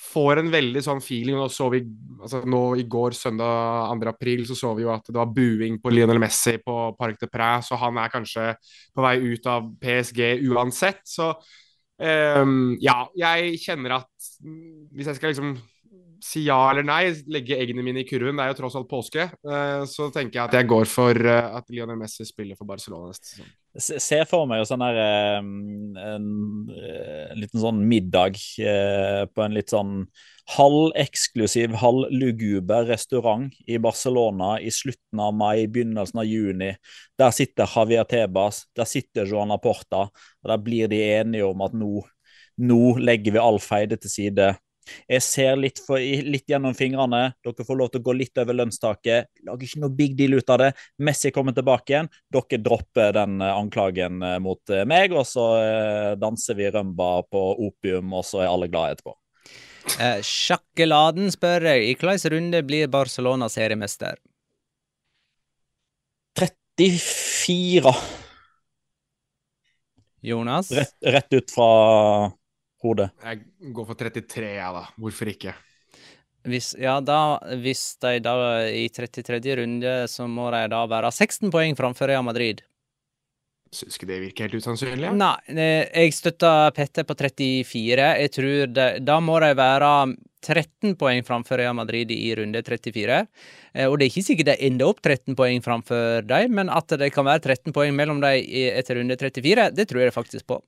[0.02, 1.38] får en veldig sånn feeling.
[1.38, 1.82] Nå så vi
[2.22, 4.10] altså nå i går, søndag 2.
[4.12, 7.28] april, så så vi jo at det var buing på Lionel Messi på Parc de
[7.30, 8.52] Près, så han er kanskje
[8.94, 11.02] på vei ut av PSG uansett.
[11.08, 15.54] Så um, ja, jeg kjenner at hvis jeg skal liksom
[16.22, 19.26] si ja eller nei, legge eggene mine i kurven, det er jo tross alt påske,
[19.48, 23.10] uh, så tenker jeg at jeg går for uh, at Lionel Messi spiller for Barcelona
[23.10, 23.50] neste sesong.
[23.80, 25.46] Se for meg sånn der en,
[25.96, 26.26] en,
[27.40, 30.02] liten sånn middag eh, på en litt sånn
[30.52, 36.72] halveksklusiv, halvluguber restaurant i Barcelona i slutten av mai, begynnelsen av juni.
[37.16, 41.72] Der sitter Javier Tebas, der sitter Joana Porta, og der blir de enige om at
[41.72, 42.02] nå,
[42.60, 44.50] nå legger vi all feide til side.
[45.06, 47.24] Jeg ser litt, for, litt, gjennom fingrene.
[47.44, 49.30] Dere får lov til å gå litt over lønnstaket.
[49.46, 50.70] Lager ikke noe big deal ut av det.
[51.02, 52.12] Messi kommer tilbake igjen.
[52.32, 55.48] Dere dropper den eh, anklagen eh, mot eh, meg, og så
[56.18, 59.16] danser vi rømba på opium, og så er alle glade etterpå.
[59.98, 64.20] Eh, Sjakkeladen spør jeg, i hvilken runde blir Barcelona seriemester?
[66.38, 67.94] 34.
[70.22, 70.70] Jonas?
[70.72, 71.70] Rett, rett ut fra
[72.82, 73.10] hodet?
[73.22, 74.86] Jeg går for 33, jeg, ja, da.
[75.00, 75.54] Hvorfor ikke?
[76.48, 78.34] Hvis, ja, da, hvis de da
[78.66, 79.38] i 33.
[79.60, 82.64] runde, så må de da være 16 poeng framfor Real Madrid.
[83.72, 85.06] Syns ikke det virker helt usannsynlig?
[85.06, 85.14] Ja?
[85.16, 88.08] Nei, eh, jeg støtter Petter på 34.
[88.20, 89.92] Jeg tror det, Da må de være
[90.42, 93.22] 13 poeng framfor Real Madrid i runde 34.
[93.72, 96.90] Eh, og det er ikke sikkert de ender opp 13 poeng framfor dem, men at
[97.00, 100.60] det kan være 13 poeng mellom dem etter runde 34, det tror jeg faktisk på.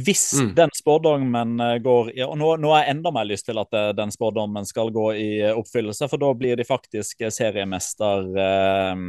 [0.00, 0.54] Hvis mm.
[0.56, 3.76] den spådommen eh, går i, Og nå, nå, har jeg enda mer lyst til at
[3.76, 9.02] eh, den spådommen skal gå i eh, oppfyllelse, for da blir de faktisk seriemester eh,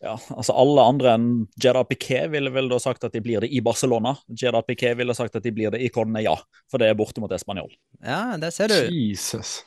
[0.00, 3.50] ja, altså Alle andre enn Jeddah Piquet ville vel da sagt at de blir det
[3.52, 4.14] i Barcelona.
[4.28, 6.36] Jeddah Piquet ville sagt at de blir det i Cornea,
[6.72, 7.68] for det er borte mot Español.
[8.00, 8.78] Ja, der ser du.
[8.88, 9.60] Jesus.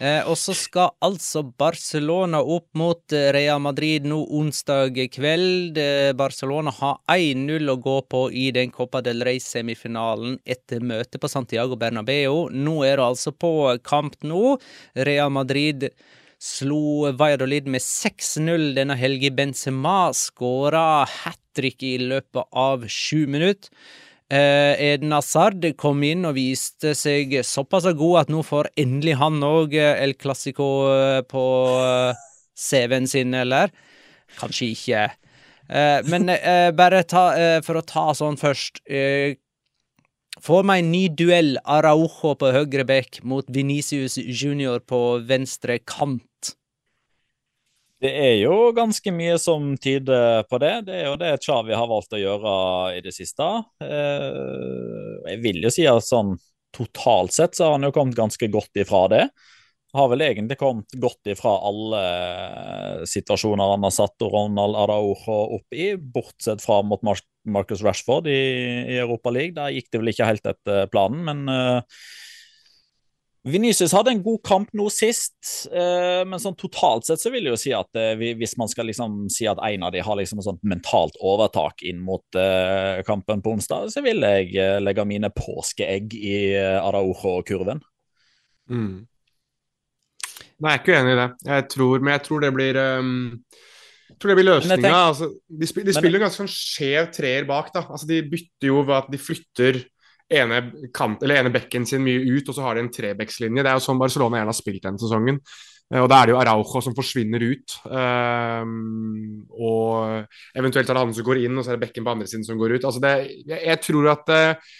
[0.00, 5.76] Eh, og så skal altså Barcelona opp mot eh, Real Madrid nå onsdag kveld.
[5.76, 11.28] Eh, Barcelona har 1-0 å gå på i den Copa del Rey-semifinalen etter møtet på
[11.28, 12.46] Santiago Bernabeu.
[12.48, 13.52] Nå er det altså på
[13.84, 14.56] kamp nå.
[14.96, 15.90] Real Madrid
[16.40, 19.28] slo Valladolid med 6-0 denne helga.
[19.36, 23.68] Benzema skåra hat trick i løpet av sju minutter.
[24.30, 29.40] Eh, Eden Hazard kom inn og viste seg såpass god at nå får endelig han
[29.42, 30.68] òg El Clásico
[31.26, 31.44] på
[32.54, 33.72] CV-en sin, eller?
[34.38, 35.04] Kanskje ikke.
[35.70, 39.38] Eh, men eh, bare ta, eh, for å ta sånn først eh,
[40.40, 46.22] Får meg en ny duell Araujo på høyre bekk mot Venicius Junior på venstre kant.
[48.00, 50.72] Det er jo ganske mye som tyder på det.
[50.86, 52.52] Det er jo det Chavi har valgt å gjøre
[52.96, 53.44] i det siste.
[53.84, 56.32] Eh, jeg vil jo si at sånn
[56.72, 59.26] totalt sett så har han jo kommet ganske godt ifra det.
[59.92, 62.00] Har vel egentlig kommet godt ifra alle
[63.10, 68.40] situasjoner han har satt Ronald Araujo opp i, bortsett fra mot Marcus Rashford i,
[68.96, 69.58] Europa League.
[69.58, 71.44] Der gikk det vel ikke helt etter planen, men
[73.46, 77.54] uh, hadde en god kamp nå sist, eh, men sånn totalt sett så vil jeg
[77.54, 80.42] jo si at eh, hvis man skal liksom si at en av de har liksom
[80.42, 85.32] et sånt mentalt overtak inn mot eh, kampen på onsdag, så vil jeg legge mine
[85.32, 87.80] påskeegg i Araujo-kurven.
[88.70, 89.06] Mm.
[90.60, 91.28] Nei, jeg er ikke uenig i det.
[91.48, 93.12] Jeg tror, men jeg tror det blir um,
[94.10, 94.90] jeg tror det blir løsninga.
[95.06, 97.70] Altså, de, spiller, de spiller ganske sånn skjev treer bak.
[97.72, 97.86] da.
[97.88, 99.80] Altså, de bytter jo ved at de flytter
[100.30, 100.60] ene,
[100.94, 103.64] kant, eller ene bekken sin mye ut, og så har de en trebekslinje.
[103.64, 105.40] Det er jo sånn Barcelona gjerne har spilt denne sesongen.
[105.90, 107.78] Eh, og da er det jo Araujo som forsvinner ut.
[107.90, 112.14] Um, og eventuelt er det han som går inn, og så er det bekken på
[112.14, 112.86] andre siden som går ut.
[112.86, 114.74] Altså det, jeg, jeg, tror at uh,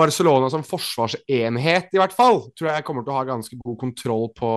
[0.00, 4.28] Barcelona som forsvarsenhet, i hvert fall, tror jeg kommer til å ha ganske god kontroll
[4.36, 4.50] på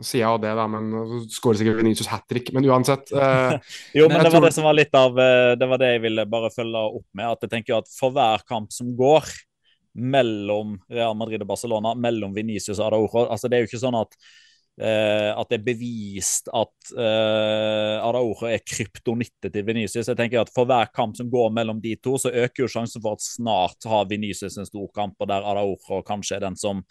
[0.00, 3.12] sida av det, da, men så skårer sikkert Venicius hat trick, men uansett.
[3.12, 3.54] Uh,
[3.98, 4.48] jo, men, men det var tror...
[4.48, 5.18] det som var litt av
[5.60, 7.28] Det var det jeg ville bare følge opp med.
[7.28, 9.30] At jeg tenker at for hver kamp som går,
[9.94, 13.26] mellom Real Madrid og Barcelona, mellom Venicius og Araujo.
[13.26, 14.14] Altså, det er jo ikke sånn at,
[14.82, 20.10] uh, at det er bevist at uh, Araujo er kryptonittet til Venicius.
[20.10, 23.02] Jeg tenker at For hver kamp som går mellom de to, så øker jo sjansen
[23.02, 26.84] for at snart har Venicius en stor kamp, og der Araujo kanskje er den som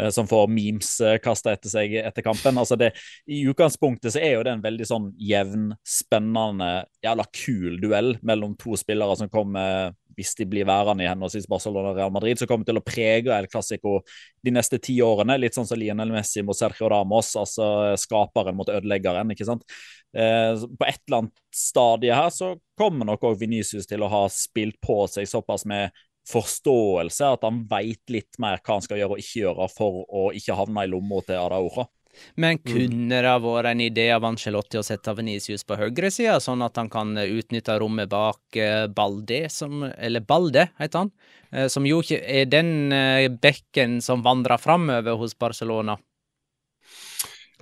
[0.00, 2.56] Eh, som får memes eh, kasta etter seg etter kampen.
[2.58, 2.92] Altså det,
[3.28, 8.56] I utgangspunktet så er jo det en veldig sånn jevn, spennende, jævla kul duell mellom
[8.60, 12.48] to spillere som kommer, hvis de blir værende i henholdsvis Barcelona og Real Madrid, så
[12.50, 13.98] kommer til å prege El Clásico
[14.44, 15.38] de neste ti årene.
[15.40, 17.66] Litt sånn som Lionel Messi mot Sergio Ramos, altså
[18.00, 19.32] skaperen mot ødeleggeren.
[19.34, 19.66] ikke sant?
[20.12, 24.26] Eh, på et eller annet stadie her så kommer nok òg Venicius til å ha
[24.32, 25.90] spilt på seg såpass med
[26.28, 30.28] forståelse, at han veit litt mer hva han skal gjøre og ikke gjøre for å
[30.36, 31.88] ikke havne i lomma til Araura.
[32.34, 32.64] Men mm.
[32.66, 36.90] kunne det vært en idé av Angelotti å sette Venicius på høyresida, sånn at han
[36.92, 41.12] kan utnytte rommet bak eh, Balde, som, eller Balde, heter han,
[41.50, 45.98] eh, som jo ikke er den eh, bekken som vandrer framover hos Barcelona?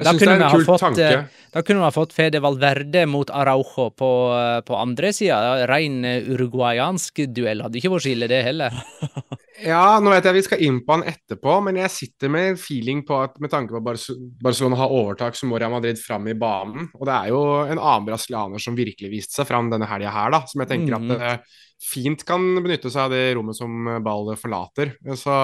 [0.01, 1.07] Da kunne, fått, tanke.
[1.07, 5.67] Eh, da kunne vi fått Fede Valverde mot Araujo på, eh, på andre sida.
[5.69, 7.65] Rein eh, uruguayansk duell.
[7.67, 8.77] Hadde ikke vært så ille, det heller.
[9.73, 13.05] ja, nå vet jeg vi skal inn på han etterpå, men jeg sitter med feeling
[13.07, 14.07] på at med tanke på at
[14.41, 16.89] Barcelona har overtak, så må Real Madrid fram i banen.
[16.97, 20.33] Og det er jo en annen brasilianer som virkelig viste seg fram denne helga her,
[20.37, 20.45] da.
[20.49, 21.17] Som jeg tenker mm.
[21.17, 24.97] at uh, fint kan benytte seg av det rommet som Ball forlater.
[25.19, 25.37] Så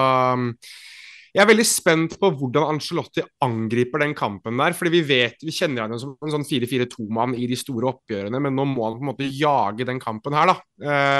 [1.37, 4.73] jeg er veldig spent på hvordan Angelotti angriper den kampen der.
[4.73, 8.57] fordi vi vet, vi kjenner han som en sånn 4-4-2-mann i de store oppgjørene, men
[8.57, 10.57] nå må han på en måte jage den kampen her, da.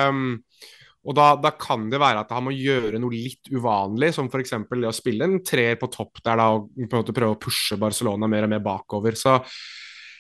[0.09, 0.39] Um,
[1.07, 4.55] og da, da, kan det være at han må gjøre noe litt uvanlig, som f.eks.
[4.57, 7.39] det å spille en treer på topp der da, og på en måte prøve å
[7.39, 9.15] pushe Barcelona mer og mer bakover.
[9.15, 9.37] Så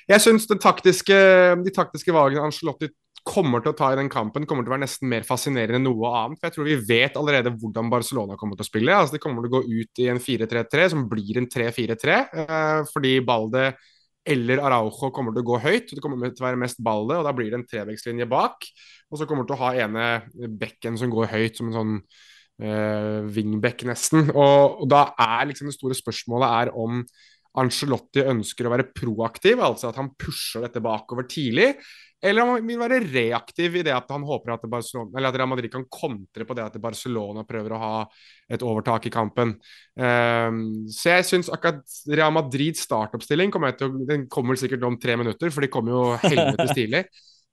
[0.07, 2.93] jeg syns de taktiske valgene Angelotti
[3.27, 5.85] kommer til å ta i den kampen, kommer til å være nesten mer fascinerende enn
[5.89, 6.39] noe annet.
[6.39, 8.95] For jeg tror vi vet allerede hvordan Barcelona kommer til å spille.
[8.95, 12.81] Altså, de kommer til å gå ut i en 4-3-3 som blir en 3-4-3, eh,
[12.93, 13.69] fordi Balde
[14.27, 15.93] eller Araujo kommer til å gå høyt.
[15.93, 18.67] Det kommer til å være mest Balde, og da blir det en trevektslinje bak.
[19.11, 20.07] Og så kommer til å ha ene
[20.59, 21.95] bekken som går høyt, som en sånn
[22.63, 24.27] uh, wingback, nesten.
[24.33, 27.01] Og, og, da er liksom det store spørsmålet er om
[27.57, 31.71] Angelotti ønsker å være proaktiv, altså at han pusher dette bakover tidlig.
[32.23, 35.85] Eller han vil være reaktiv i det at han håper at, at Real Madrid kan
[35.85, 37.93] kontre på det at Barcelona prøver å ha
[38.49, 39.53] et overtak i kampen.
[39.93, 45.17] Um, så jeg syns akkurat Real Madrids startoppstilling kommer, til, den kommer sikkert om tre
[45.19, 47.05] minutter, for de kommer jo helvetes tidlig.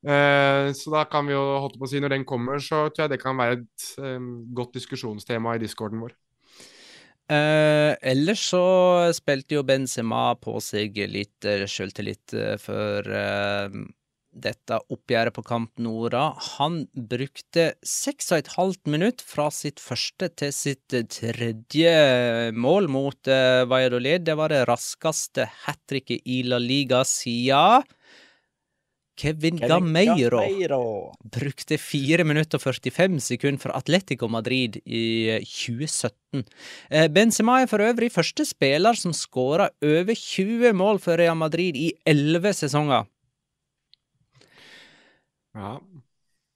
[0.05, 3.07] Uh, så da kan vi jo holde på å si når den kommer, så tror
[3.07, 6.17] jeg det kan være et um, godt diskusjonstema i discorden vår.
[7.25, 8.65] Eh, ellers så
[9.17, 13.79] spilte jo Benzema på seg litt uh, sjøltillit eh, for uh,
[14.35, 16.27] dette oppgjøret på Kamp Nora.
[16.59, 21.95] Han brukte seks og et halvt minutt fra sitt første til sitt tredje
[22.55, 24.27] mål mot uh, Valladolid.
[24.27, 27.85] Det var det raskeste hat tricket i La Liga siden
[29.17, 36.43] Kevin, Kevin Gameiro, Gameiro, brukte 4 minutter og 45 sekunder for Atletico Madrid i 2017.
[36.91, 41.79] Eh, Benzema er for øvrig første spiller som skåra over 20 mål for Real Madrid
[41.79, 43.07] i 11 sesonger.
[45.55, 45.79] Ja,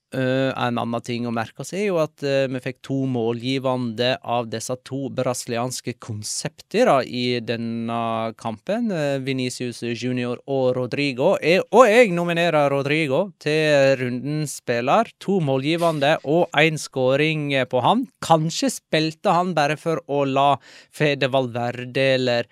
[0.08, 4.14] Uh, en annen ting å merke seg er jo at uh, vi fikk to målgivende
[4.24, 7.98] av disse to brasilianske konsepter i denne
[8.40, 8.88] kampen.
[8.88, 11.34] Uh, Venicius Junior og Rodrigo.
[11.44, 15.12] Jeg, og jeg nominerer Rodrigo til rundens spiller.
[15.20, 18.06] To målgivende og én skåring på han.
[18.24, 20.54] Kanskje spilte han bare for å la
[20.88, 22.48] Fede Valverde eller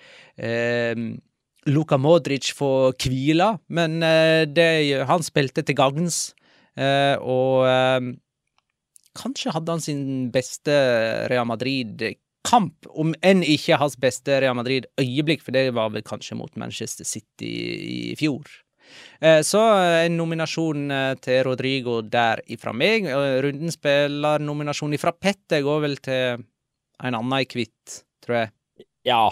[1.67, 3.99] Luka Modric få hvile, men
[4.55, 4.67] det,
[5.09, 6.37] han spilte til gagns.
[6.77, 8.13] Uh, og uh,
[9.17, 10.75] kanskje hadde han sin beste
[11.33, 16.53] Real Madrid-kamp, om enn ikke hans beste Real Madrid-øyeblikk, for det var vel kanskje mot
[16.61, 17.53] Manchester City
[18.13, 18.45] i fjor.
[19.43, 19.59] Så
[20.05, 23.09] en nominasjon til Rodrigo der ifra meg.
[23.43, 26.45] Rundens spillernominasjon ifra Petter går vel til
[27.03, 28.53] en annen i hvitt, tror jeg.
[29.09, 29.25] Ja,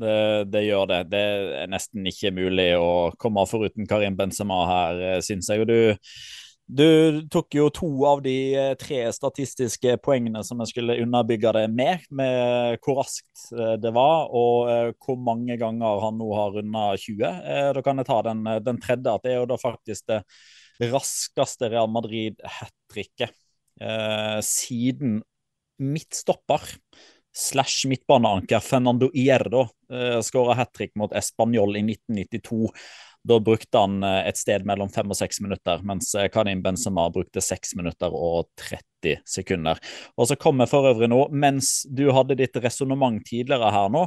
[0.00, 0.16] det,
[0.52, 1.02] det, gjør det.
[1.12, 1.22] Det
[1.62, 5.64] er nesten ikke mulig å komme foruten Karim Benzema her, syns jeg.
[5.64, 5.78] Og du
[6.66, 11.62] du tok jo to av de eh, tre statistiske poengene som jeg skulle underbygge det
[11.70, 16.56] med, med hvor raskt eh, det var, og eh, hvor mange ganger han nå har
[16.56, 17.22] runda 20.
[17.78, 20.24] Da kan jeg ta den, den, tredje, at det er jo da faktisk det
[20.90, 23.30] raskeste Real Madrid-hat tricket
[23.80, 25.20] eh, siden
[25.78, 26.66] midtstopper
[27.36, 29.75] slash midtbaneanker Fernando Ierdo eh,
[30.22, 32.72] skåra hat trick mot Español i 1992.
[33.26, 37.08] Da brukte han eh, et sted mellom fem og seks minutter, mens eh, Karim Benzema
[37.10, 39.80] brukte seks minutter og 30 sekunder.
[40.14, 44.06] Og så kommer for øvrig nå, mens du hadde ditt resonnement tidligere her nå,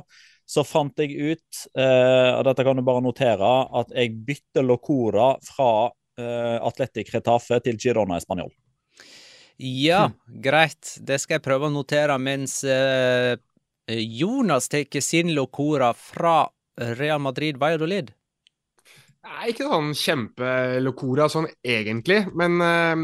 [0.49, 5.33] så fant jeg ut, eh, og dette kan du bare notere, at jeg bytter Locora
[5.45, 5.69] fra
[6.17, 8.53] eh, Atletic Retafe til Girona Español.
[9.59, 10.95] Ja, greit.
[11.03, 13.35] Det skal jeg prøve å notere mens eh,
[13.89, 16.43] Jonas tar sin Locora fra
[16.78, 18.12] Real Madrid Valladolid.
[19.19, 23.02] Nei, ikke sånn kjempelokora sånn egentlig, men uh,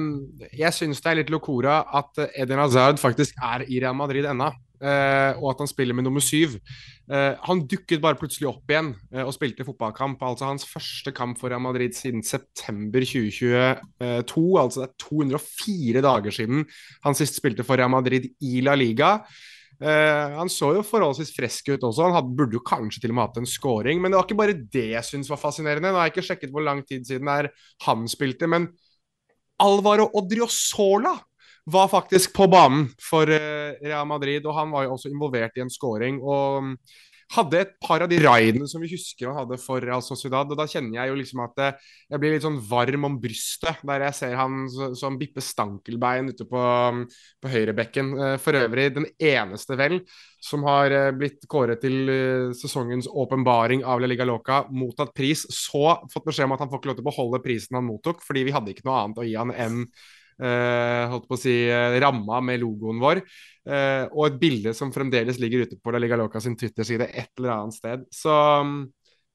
[0.55, 4.53] jeg syns det er litt lokora at Eden Hazard faktisk er i Real Madrid ennå.
[4.75, 6.57] Uh, og at han spiller med nummer syv.
[7.07, 10.21] Uh, han dukket bare plutselig opp igjen uh, og spilte fotballkamp.
[10.27, 14.45] Altså hans første kamp for Real Madrid siden september 2022.
[14.61, 16.65] Altså det er 204 dager siden
[17.07, 19.15] han sist spilte for Real Madrid i La Liga.
[19.81, 22.07] Uh, han så jo forholdsvis frisk ut også.
[22.07, 24.01] Han hadde, burde jo kanskje til og med hatt en scoring.
[24.01, 25.91] Men det var ikke bare det jeg syntes var fascinerende.
[25.91, 27.51] Nå har jeg ikke sjekket hvor lang tid siden er
[27.87, 28.69] han spilte, men
[29.63, 31.13] Alvaro Odriozola
[31.71, 35.65] var faktisk på banen for uh, Real Madrid, og han var jo også involvert i
[35.65, 36.21] en scoring.
[36.21, 36.75] Og
[37.33, 40.49] hadde et par av de raidene som vi husker han hadde for Real Sociedad.
[40.51, 43.81] Og da kjenner jeg jo liksom at eh, jeg blir litt sånn varm om brystet
[43.87, 46.63] der jeg ser han som Bippe stankelbein ute på,
[47.41, 48.11] på høyrebekken.
[48.15, 49.99] Eh, for øvrig den eneste, vel,
[50.43, 52.11] som har eh, blitt kåret til
[52.57, 56.83] sesongens åpenbaring av La Liga Loca, mottatt pris, så fått beskjed om at han får
[56.83, 59.27] ikke lov til å beholde prisen han mottok, fordi vi hadde ikke noe annet å
[59.27, 59.81] gi han enn
[60.35, 63.21] holdt på å si, uh, ramma med logoen vår.
[63.65, 67.31] Uh, og et bilde som fremdeles ligger ute på La Liga Loca sin Twitter-side et
[67.39, 68.03] eller annet sted.
[68.13, 68.83] Så um,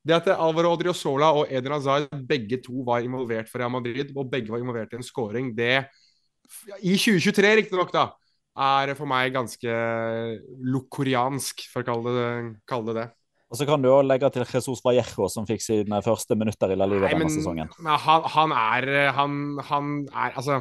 [0.06, 4.30] det at Alvaro Odriozola og Eden Hazard begge to var involvert for Real Madrid, og
[4.32, 5.84] begge var involvert i en scoring, det
[6.80, 8.08] I 2023, riktignok, da,
[8.58, 9.74] er for meg ganske
[10.72, 12.30] lokoriansk, for å kalle det,
[12.68, 13.08] kalle det det.
[13.50, 16.78] Og så kan du også legge til Jesus Vallejo, som fikk sine første minutter i
[16.78, 17.70] La Liga denne sesongen.
[17.82, 20.60] Han, han, er, han, han er Altså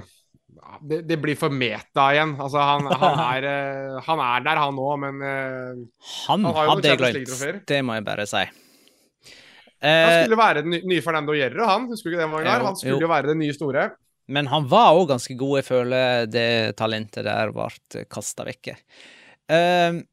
[0.82, 2.36] det, det, blir for meta igjen.
[2.40, 5.86] Altså, han, han, er, eh, han er, der, han òg, men uh,
[6.28, 7.64] Han, han hadde jeg glemt.
[7.70, 8.44] Det må jeg bare si.
[9.84, 11.90] han skulle eh, være den nye Fernando Hierro, han.
[11.92, 12.70] Husker du ikke det var en?
[12.70, 13.90] Han skulle jo være den nye store.
[14.30, 15.58] Men han var òg ganske god.
[15.62, 18.76] Jeg føler det talentet der ble kasta vekk.
[19.50, 20.04] Uh,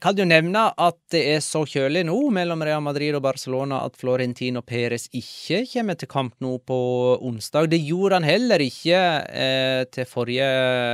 [0.00, 3.98] kan jo nevne at det er så kjølig nå mellom Real Madrid og Barcelona at
[4.00, 6.78] Florentino Perez ikke kommer til kamp nå på
[7.20, 7.68] onsdag.
[7.72, 10.46] Det gjorde han heller ikke eh, til forrige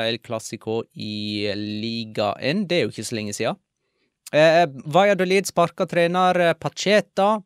[0.09, 2.67] El Clásico i ligaen.
[2.67, 3.61] Det er jo ikke så lenge siden.
[4.33, 7.37] Eh, Valladolid sparka trener eh, Pacheta.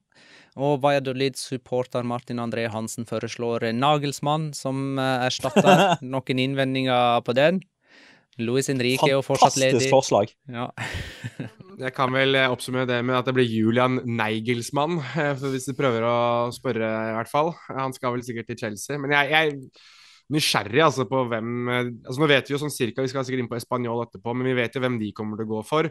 [0.54, 5.96] Og Valladolid-supporter Martin André Hansen foreslår Nagelsmann som eh, erstatter.
[6.14, 7.60] Noen innvendinger på den?
[8.42, 9.78] Louis Henrique er jo fortsatt ledig.
[9.78, 10.32] Fantastisk forslag.
[10.50, 10.70] Ja.
[11.84, 15.74] Jeg kan vel eh, oppsummere det med at det blir Julian Neigelsmann, eh, hvis du
[15.78, 16.16] prøver å
[16.54, 17.50] spørre, i hvert fall.
[17.74, 18.98] Han skal vel sikkert til Chelsea.
[19.00, 22.74] Men jeg, jeg er nysgjerrig altså, på hvem eh, altså Nå vet vi jo sånn
[22.74, 25.40] cirka, vi skal sikkert inn på Español etterpå, men vi vet jo hvem de kommer
[25.40, 25.90] til å gå for.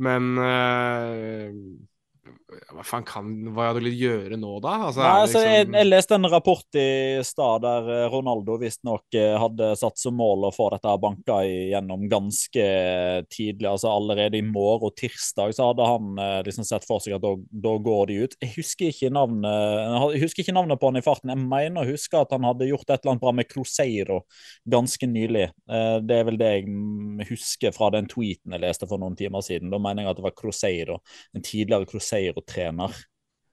[0.00, 1.54] Men øh,
[2.70, 4.72] hva faen kan Valladolid gjøre nå, da?
[4.88, 5.52] Altså, Nei, altså, liksom...
[5.54, 6.86] jeg, jeg, leste en rapport i
[7.26, 12.06] stad der eh, Ronaldo visstnok eh, hadde satt som mål å få dette banka igjennom
[12.10, 12.66] ganske
[13.30, 13.68] tidlig.
[13.70, 17.24] altså Allerede i morgen og tirsdag så hadde han eh, liksom sett for seg at
[17.24, 18.36] da, da, går de ut.
[18.42, 19.46] Jeg husker, navnet,
[20.16, 21.34] jeg husker ikke navnet på han i farten.
[21.34, 24.20] Jeg mener å huske at han hadde gjort et eller annet bra med Cruzeiro
[24.70, 25.46] ganske nylig.
[25.66, 29.70] Det er vel det jeg husker fra den tweeten jeg leste for noen timer siden.
[29.72, 31.00] Da mener jeg at det var Cruzeiro,
[31.36, 32.94] en tidligere Cruzeiro Cruzeiro-trener.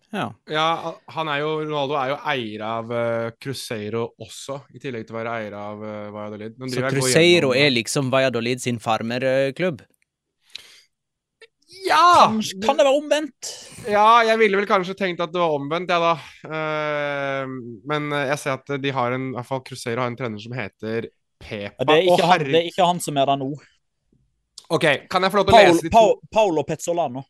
[0.09, 0.33] Ja.
[0.49, 0.95] ja.
[1.05, 5.19] han er jo, Ronaldo er jo eier av uh, Cruzeiro også, i tillegg til å
[5.19, 6.57] være eier av uh, Valladolid.
[6.71, 9.83] Så Cruzeiro er liksom Valladolid sin farmerklubb?
[11.87, 12.31] Ja!
[12.31, 13.51] Kan, kan, det være omvendt?
[13.87, 16.47] Ja, jeg ville vel kanskje tenkt at det var omvendt, jeg, ja, da.
[16.47, 20.43] Uh, men jeg ser at de har en, i hvert fall Cruzeiro har en trener
[20.43, 21.83] som heter Pepa.
[21.83, 23.51] Det, er ikke han, det er ikke han som er der nå.
[24.67, 25.93] Ok, Kan jeg få lov til å lese litt?
[25.93, 27.21] Paolo, Paolo Pezzolano.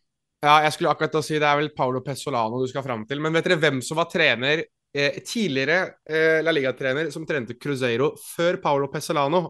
[0.44, 3.22] Ja, jeg skulle akkurat da si det er vel Paolo Pezzolano du skal fram til.
[3.24, 8.12] Men vet dere hvem som var trener eh, tidligere eh, La Liga-trener som trente Cruzeiro
[8.22, 9.48] før Paolo Pezzolano?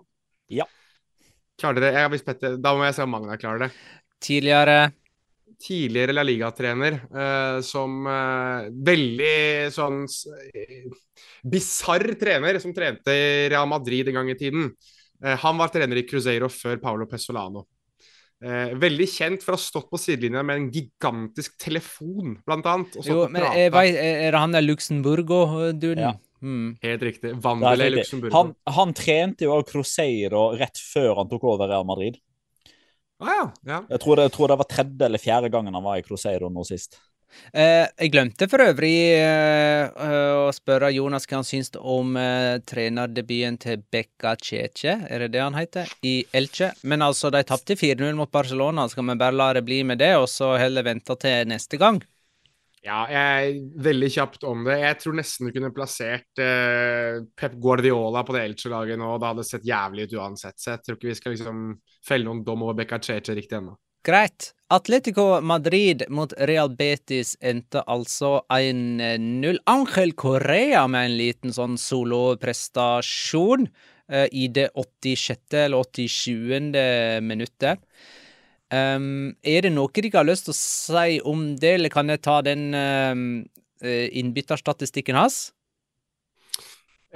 [0.53, 0.67] Ja.
[1.59, 2.05] Klarer dere?
[2.05, 2.55] Jeg hvis Petter.
[2.61, 3.71] Da må jeg se om Magna klarer det.
[4.23, 4.79] Tidligere
[5.57, 9.37] Tidligere La Liga-trener eh, som eh, veldig
[9.73, 10.03] sånn
[10.53, 10.83] eh,
[11.41, 13.15] bisarr trener som trente
[13.49, 14.69] Real Madrid en gang i tiden.
[15.23, 17.65] Eh, han var trener i Cruzeiro før Paolo Pezzolano.
[18.37, 22.99] Eh, veldig kjent for å ha stått på sidelinja med en gigantisk telefon, blant annet.
[23.01, 26.03] jo, men jeg vet, er det han der Luxemburgo-duden?
[26.05, 26.13] Ja.
[26.45, 26.75] Mm.
[26.83, 27.33] Helt riktig.
[27.41, 28.35] Vandel i Luxemburgo.
[28.35, 32.19] Han, han, trente jo Cruzeiro rett før han tok over Real Madrid.
[33.17, 33.45] Ah, ja.
[33.65, 33.79] Ja.
[33.89, 36.51] Jeg, tror det, jeg, tror det, var tredje eller fjerde gangen han var i Cruzeiro
[36.53, 36.99] nå sist.
[37.53, 39.87] Eh, jeg glemte for øvrig eh,
[40.47, 45.43] å spørre Jonas hva han syns om eh, trenerdebuten til Bekka Cheche, er det det
[45.43, 46.73] han heter, i Elche.
[46.83, 48.87] Men altså, de tapte 4-0 mot Barcelona.
[48.91, 52.01] Skal vi bare la det bli med det, og så heller vente til neste gang?
[52.87, 54.77] Ja, jeg er veldig kjapt om det.
[54.79, 59.09] Jeg tror nesten du kunne plassert eh, Pep Guardiola på det Elche-laget nå.
[59.19, 61.65] Det hadde sett jævlig ut uansett, så jeg tror ikke vi skal liksom
[62.07, 63.75] felle noen dom over Bekka Cheche riktig ennå.
[64.07, 64.53] Greit.
[64.67, 69.61] Atletico Madrid mot Real Betis endte altså 1-0.
[69.63, 75.39] Angel Correa med en liten sånn soloprestasjon uh, i det 86.
[75.61, 77.23] eller 87.
[77.23, 77.79] minuttet.
[78.67, 82.25] Um, er det noe de har lyst til å si om det, eller kan jeg
[82.27, 83.23] ta den um,
[83.79, 85.53] innbytterstatistikken hans?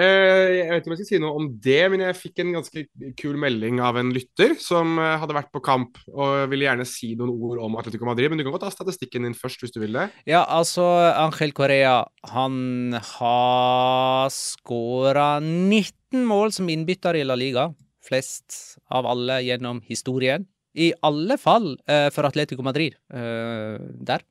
[0.01, 2.53] Eh, jeg vet ikke om jeg skal si noe om det, men jeg fikk en
[2.55, 2.83] ganske
[3.19, 7.11] kul melding av en lytter som eh, hadde vært på kamp og ville gjerne si
[7.19, 8.31] noen ord om Atletico Madrid.
[8.31, 10.07] Men du kan godt ta statistikken din først, hvis du vil det.
[10.29, 11.99] Ja, altså, Angel Correa,
[12.31, 17.69] han har skåra 19 mål som innbytter i La Liga.
[18.01, 20.47] Flest av alle gjennom historien.
[20.71, 24.23] I alle fall uh, for Atletico Madrid der.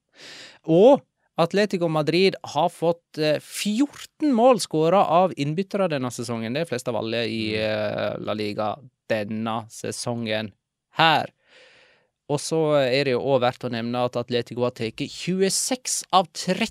[0.65, 1.03] Og
[1.41, 6.55] Atletico Madrid har fått 14 eh, mål skåra av innbyttere denne sesongen.
[6.55, 7.61] Det er flest av alle i mm.
[7.67, 8.75] eh, La Liga
[9.11, 10.53] denne sesongen
[10.99, 11.31] her.
[12.31, 16.29] Og så er det jo òg verdt å nevne at Atletico har tatt 26 av
[16.31, 16.69] 30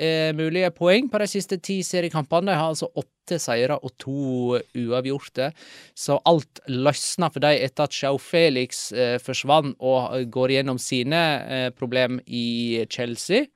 [0.00, 2.50] eh, mulige poeng på de siste ti seriekampene.
[2.50, 5.52] De har altså åtte seire og to uavgjorte.
[5.94, 11.22] Så alt løsna for dem etter at Sjau Felix eh, forsvant og går gjennom sine
[11.46, 13.46] eh, problem i Chelsea.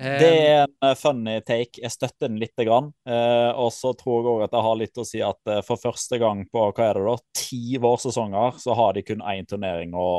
[0.00, 1.82] Det er en eh, funny take.
[1.82, 2.90] Jeg støtter den lite grann.
[3.08, 5.80] Eh, og så tror jeg òg at det har litt å si at eh, for
[5.80, 9.92] første gang på hva er det da, ti vårsesonger, så har de kun én turnering
[9.96, 10.10] å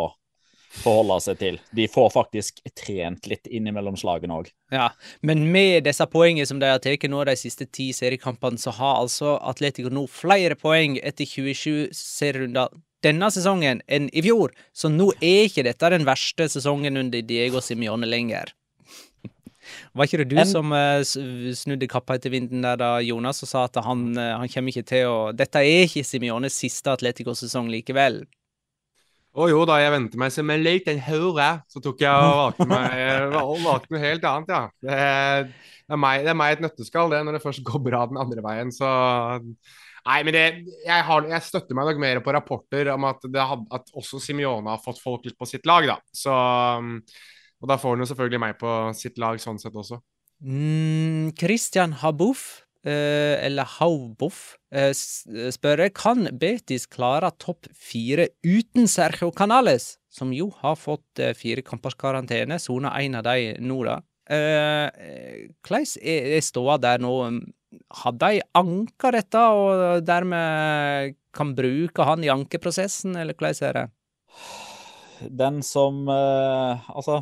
[0.72, 1.58] forholde seg til.
[1.76, 4.52] De får faktisk trent litt innimellom slagene òg.
[4.72, 4.92] Ja,
[5.26, 9.02] men med disse poengene som de har tatt nå de siste ti seriekampene, så har
[9.02, 12.72] altså Atletico nå flere poeng etter 27 serierunder
[13.02, 14.54] denne sesongen enn i fjor.
[14.74, 18.54] Så nå er ikke dette den verste sesongen under Diego Simione lenger.
[19.94, 20.50] Var ikke det du en...
[20.50, 21.02] som uh,
[21.58, 24.88] snudde kappa etter vinden der da, Jonas, og sa at han, uh, han kommer ikke
[24.94, 28.24] til å Dette er ikke Simiones siste Atletico-sesong likevel?
[29.32, 31.52] Å jo da, jeg venter meg som en liten hore.
[31.72, 34.64] Så tok jeg og valgte meg valgte noe helt annet, ja.
[34.84, 37.86] Det er, det, er meg, det er meg et nøtteskall, det, når det først går
[37.86, 38.74] bra den andre veien.
[38.76, 38.90] Så
[40.02, 40.44] Nei, men det,
[40.82, 44.74] jeg, har, jeg, støtter meg nok mer på rapporter om at, had, at også Simione
[44.74, 46.00] har fått folk litt på sitt lag, da.
[46.10, 46.34] Så
[47.62, 50.02] og da får han jo selvfølgelig meg på sitt lag sånn sett også.
[50.42, 59.32] Mm, Christian Habouf, eh, eller Hauboff, eh, spør kan Betis klare topp fire uten Sergio
[59.32, 64.02] Canales, som jo har fått eh, fire kampers karantene, sona én av de nå, da.
[64.32, 67.14] Eh, Hvordan er, er ståa der nå?
[68.02, 73.88] Har de anka dette, og dermed kan bruke han i ankeprosessen, eller hvordan er det?
[75.30, 77.22] Den som eh, Altså,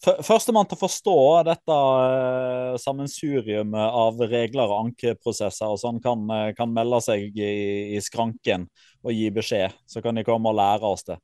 [0.00, 6.46] Førstemann til å forstå dette uh, sammensuriumet av regler og ankeprosesser og sånn, kan, uh,
[6.56, 7.50] kan melde seg i,
[7.92, 8.64] i, skranken
[9.04, 9.76] og gi beskjed.
[9.84, 11.18] Så kan de komme og lære oss det.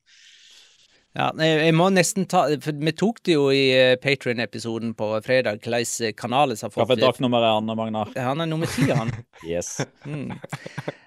[1.16, 5.62] Ja, jeg må nesten ta For vi tok det jo i uh, Patrion-episoden på fredag,
[5.64, 8.12] hvordan kanalen har fått Hvilket dagnummer er han, Magnar?
[8.20, 9.12] Han er nummer ti, han.
[9.48, 9.78] yes.
[10.04, 10.34] Mm.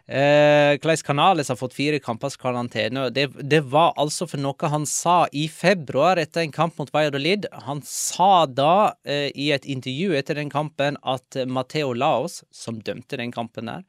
[0.10, 3.10] Eh, Canales har fått fire kampers karantene.
[3.14, 7.46] Det, det, var altså for noe han sa i februar etter en kamp mot Valladolid.
[7.68, 13.22] Han sa da eh, i et intervju etter den kampen at Mateo Laos, som dømte
[13.22, 13.86] den kampen der,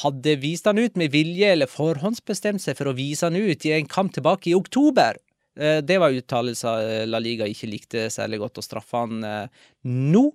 [0.00, 3.74] hadde vist han ut med vilje eller forhåndsbestemt seg for å vise han ut i
[3.76, 5.20] en kamp tilbake i oktober.
[5.58, 9.66] Eh, det var uttalelser eh, La Liga ikke likte særlig godt å straffe han eh,
[9.88, 10.30] nå.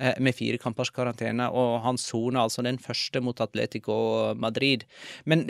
[0.00, 3.96] Med fire kampers karantene, og han soner altså den første mot Atletico
[4.40, 4.86] Madrid.
[5.28, 5.42] Men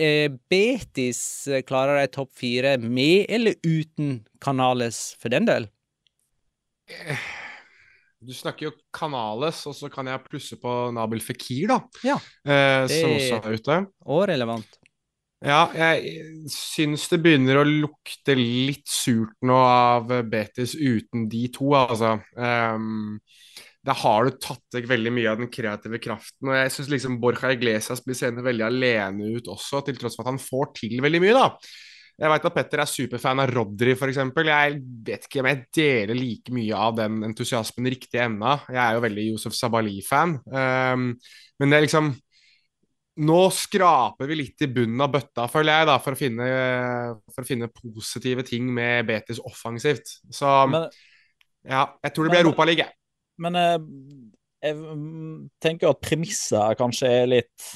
[0.51, 1.21] Betis
[1.69, 5.69] klarer de topp fire med eller uten Canales, for den del?
[8.19, 11.79] Du snakker jo Canales, og så kan jeg plusse på Nabil Fikir, da.
[12.03, 12.91] Ja, det...
[12.97, 13.81] som også er ute.
[14.11, 14.80] Og relevant.
[15.41, 21.71] Ja, jeg syns det begynner å lukte litt surt nå av Betis uten de to,
[21.79, 22.19] altså.
[22.37, 23.17] Um,
[23.81, 26.51] da har du tatt vekk veldig mye av den kreative kraften.
[26.51, 30.27] Og jeg syns liksom Borja Iglesias blir seende veldig alene ut også, til tross for
[30.27, 31.49] at han får til veldig mye, da.
[32.21, 34.19] Jeg vet at Petter er superfan av Rodry, f.eks.
[34.21, 38.59] Jeg vet ikke om jeg deler like mye av den entusiasmen riktig ennå.
[38.69, 40.37] Jeg er jo veldig Josef Sabali-fan.
[40.53, 41.15] Um,
[41.57, 42.13] men det er liksom
[43.21, 46.47] Nå skraper vi litt i bunnen av bøtta, føler jeg, da, for å finne,
[47.35, 50.15] for å finne positive ting med Betis offensivt.
[50.33, 50.89] Så men,
[51.69, 52.89] ja, jeg tror det blir Europaliga.
[53.41, 53.85] Men jeg,
[54.65, 54.81] eh, jeg
[55.65, 57.71] tenker jo at premisset kanskje er litt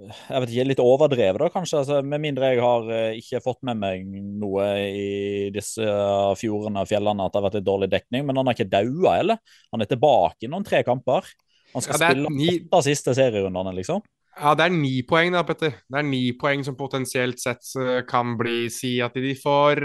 [0.00, 1.80] jeg vet ikke, litt overdrevet, da, kanskje.
[1.82, 4.06] Altså, med mindre jeg har uh, ikke fått med meg
[4.40, 8.24] noe i disse uh, fjordene og fjellene at det har vært litt dårlig dekning.
[8.28, 9.58] Men han er ikke daua, eller?
[9.74, 11.28] Han er tilbake i noen tre kamper.
[11.74, 12.48] Han skal ja, spille ni...
[12.62, 14.00] åtte siste serierundene, liksom.
[14.40, 15.74] Ja, det er ni poeng, da, Petter.
[15.84, 19.84] Det er ni poeng som potensielt sett uh, kan bli Si at de får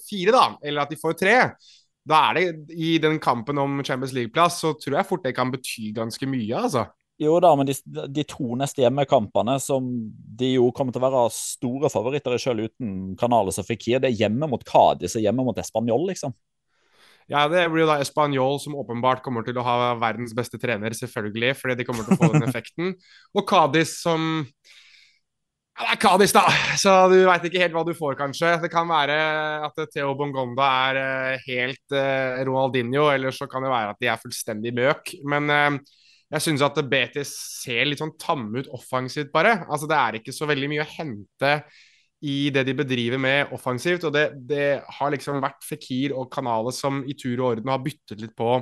[0.00, 0.46] fire, da.
[0.64, 1.36] Eller at de får tre
[2.06, 5.50] da er det i den kampen om Champions League-plass, så tror jeg fort det kan
[5.50, 6.86] bety ganske mye, altså.
[7.18, 7.74] Jo da, men de,
[8.12, 9.88] de, to neste hjemmekampene, som
[10.38, 14.10] de jo kommer til å være store favoritter i sjøl uten Canales og Fikir, det
[14.10, 16.36] er hjemme mot Cádiz og hjemme mot Español, liksom.
[17.32, 20.94] Ja, det blir jo da Español som åpenbart kommer til å ha verdens beste trener,
[20.94, 22.92] selvfølgelig, fordi de kommer til å få den effekten.
[23.34, 24.44] Og Cádiz som
[25.76, 26.42] ja, det er Kadis, da,
[26.80, 28.54] så du veit ikke helt hva du får, kanskje.
[28.62, 29.16] Det kan være
[29.66, 34.08] at Theo Bongonda er eh, helt eh, Ronaldinho, eller så kan det være at de
[34.08, 35.12] er fullstendig møk.
[35.28, 35.76] Men eh,
[36.32, 39.52] jeg syns at Betis ser litt sånn tamme ut offensivt, bare.
[39.68, 41.52] Altså, det er ikke så veldig mye å hente
[42.24, 44.06] i det de bedriver med offensivt.
[44.08, 47.82] Og det, det har liksom vært Fikir og Kanale som i tur og orden har
[47.84, 48.52] byttet litt på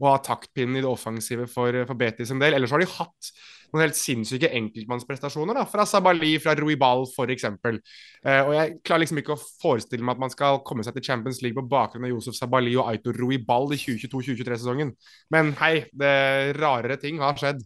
[0.00, 2.56] å ha taktpinnen i det offensive for, for Betis en del.
[2.56, 3.32] Ellers har de hatt
[3.70, 7.46] noen helt sinnssyke enkeltmannsprestasjoner da, fra Sabali, fra Ruibal f.eks.
[7.46, 11.06] Eh, og jeg klarer liksom ikke å forestille meg at man skal komme seg til
[11.06, 14.94] Champions League på bakgrunn av Josef Sabali og Aito Ruibal i 2022-2023-sesongen.
[15.34, 16.14] Men hei, det
[16.58, 17.62] rarere ting har skjedd.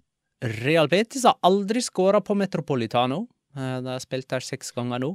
[0.61, 3.23] Real Betis har aldri skåra på Metropolitano.
[3.57, 5.11] Eh, de har spilt der seks ganger nå.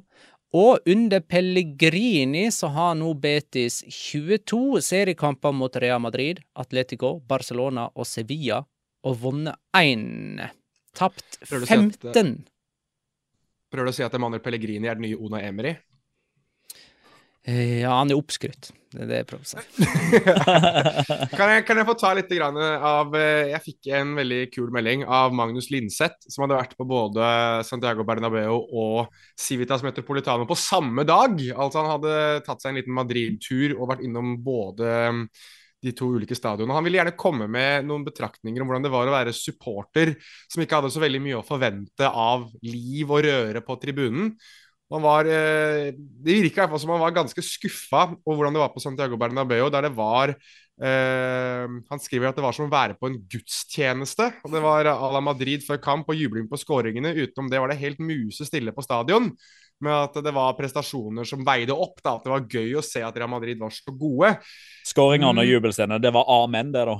[0.57, 8.07] Og under Pellegrini så har nå Betis 22 seriekamper mot Real Madrid, Atletico, Barcelona og
[8.09, 8.63] Sevilla,
[9.05, 10.41] og vunnet én.
[10.97, 12.39] Tapt 15.
[13.69, 15.75] Prøver du å si at Emanuel Pellegrini er den nye Ona Emery?
[17.47, 18.71] Eh, ja, han er oppskrytt.
[18.89, 19.59] Det er det jeg prøver å si.
[21.37, 25.03] kan, jeg, kan, jeg, få ta litt av eh, Jeg fikk en veldig kul melding
[25.05, 27.29] av Magnus Linseth, som hadde vært på både
[27.67, 31.37] Santiago Bernabeu og Civitas Metropolitano på samme dag.
[31.53, 32.17] Altså Han hadde
[32.47, 34.91] tatt seg en liten Madrid-tur og vært innom både
[35.79, 36.75] de to ulike stadionene.
[36.75, 40.15] Han ville gjerne komme med noen betraktninger om hvordan det var å være supporter
[40.49, 44.33] som ikke hadde så veldig mye å forvente av liv og røre på tribunen.
[44.89, 48.81] Han var, eh, det virka som han var ganske skuffa over hvordan det var på
[48.81, 53.09] Santiago Bernabeu, der det var eh, Han skriver at det var som å være på
[53.09, 54.31] en gudstjeneste.
[54.43, 57.13] og Det var à la Madrid før kamp og jubling på skåringene.
[57.13, 59.29] Utenom det var det helt musestille på stadion
[59.79, 62.01] med at det var prestasjoner som veide opp.
[62.01, 64.35] da, At det var gøy å se at Real Madrid var så gode.
[64.89, 65.53] Skåringene og mm.
[65.53, 66.97] jubelscenene, det var amen, det, da?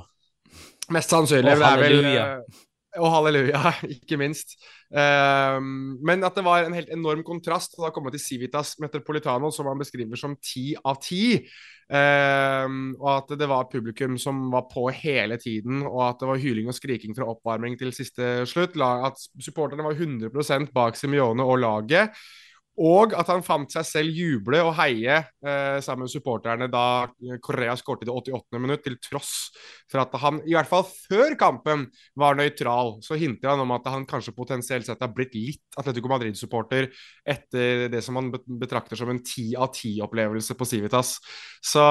[0.94, 1.58] Mest sannsynlig.
[1.58, 3.70] Oh, det er vel Og halleluja,
[4.00, 4.56] ikke minst.
[4.90, 9.68] Um, men at det var en helt enorm kontrast da komme til Civitas Metropolitano, som
[9.70, 11.36] han beskriver som ti av ti.
[11.90, 16.42] Um, og at det var publikum som var på hele tiden, og at det var
[16.42, 18.74] hyling og skriking fra oppvarming til siste slutt.
[18.82, 22.18] At supporterne var 100% bak Simione og laget.
[22.80, 27.10] Og at han fant seg selv juble og heie eh, sammen med supporterne da
[27.44, 28.60] Korea skåret i det 88.
[28.60, 29.50] minutt, til tross
[29.90, 32.96] for at han, i hvert fall før kampen, var nøytral.
[33.04, 36.88] Så hinter han om at han kanskje potensielt sett har blitt litt Atletico Madrid-supporter
[37.28, 41.16] etter det som han betrakter som en ti av ti-opplevelse på Civitas.
[41.60, 41.82] Så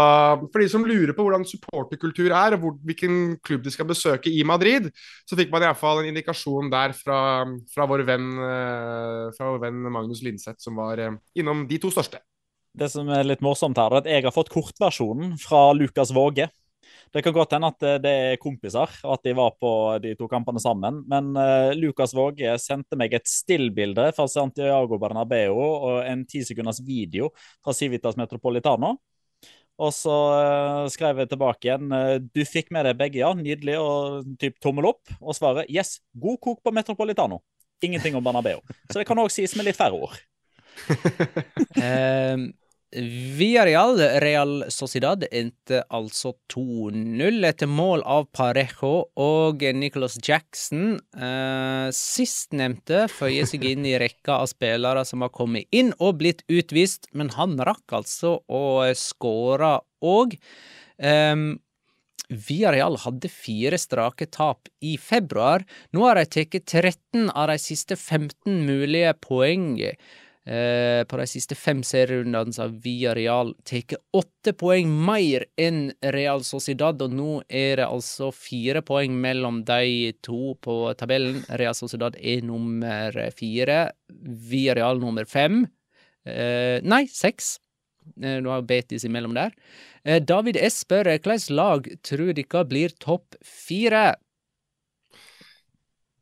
[0.49, 4.31] for de som lurer på hvordan supporterkultur er, og hvor, hvilken klubb de skal besøke
[4.33, 4.89] i Madrid,
[5.29, 7.19] så fikk man iallfall en indikasjon der fra,
[7.69, 10.57] fra, vår venn, eh, fra vår venn Magnus Lindseth.
[10.63, 12.23] som var eh, innom de to største.
[12.79, 16.49] Det som er litt morsomt her, er at jeg har fått kortversjonen fra Lukas Våge.
[17.13, 19.71] Det kan godt hende at eh, det er kompiser, og at de var på
[20.03, 21.01] de to kampene sammen.
[21.09, 26.81] Men uh, Lukas Våge sendte meg et stillbilde fra Santiago Bernabeu og en ti sekunders
[26.85, 27.31] video
[27.65, 28.95] fra Civitas Metropolitano.
[29.79, 31.93] Og så uh, skrev jeg tilbake igjen
[32.35, 33.33] du fikk med deg begge, ja.
[33.33, 33.79] Nydelig.
[33.81, 35.15] Og typ tommel opp.
[35.19, 37.41] Og svaret yes, god kok på Metropolitano.
[37.81, 38.59] Ingenting om Bernabeu.
[38.91, 40.19] Så det kan òg sies med litt færre ord
[41.83, 42.49] eh,
[42.91, 50.97] Villarreal Real Sociedad endte altså 2-0 etter mål av Parejo og Nicholas Jackson.
[51.13, 56.41] Eh, Sistnevnte føyer seg inn i rekka av spillere som har kommet inn og blitt
[56.49, 58.63] utvist, men han rakk altså å
[58.97, 60.33] skåre òg.
[60.97, 61.35] Eh,
[62.29, 65.61] Villarreal hadde fire strake tap i februar.
[65.93, 69.77] Nå har de tatt 13 av de siste 15 mulige poeng.
[70.49, 77.01] Eh, på de siste fem serierundene har Villarreal tatt åtte poeng mer enn Real Sociedad,
[77.05, 81.43] og nå er det altså fire poeng mellom de to på tabellen.
[81.61, 85.67] Real Sociedad er nummer fire, Villarreal nummer fem.
[86.25, 87.59] Eh, nei, seks.
[88.17, 89.53] Eh, nå har Betis imellom der.
[90.03, 94.15] Eh, David S spør hvilket lag tror dere blir topp fire?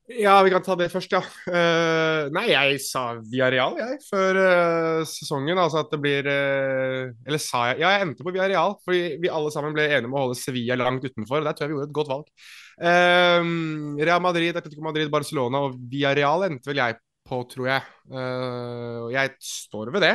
[0.07, 1.19] Ja, vi kan ta det først, ja.
[1.51, 5.59] Uh, nei, jeg sa Viareal, jeg, før uh, sesongen.
[5.59, 9.31] Altså at det blir uh, Eller sa jeg Ja, jeg endte på Viareal, fordi vi
[9.33, 11.43] alle sammen ble enige om å holde Sevilla langt utenfor.
[11.43, 12.31] Der tror jeg vi gjorde et godt valg.
[12.77, 17.91] Real Madrid, Atletico Madrid, Barcelona og Viareal endte vel jeg på, tror jeg.
[18.13, 20.13] Og jeg står ved det.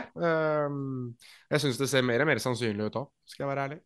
[1.50, 3.80] jeg syns det ser mer og mer sannsynlig ut òg, skal jeg være ærlig.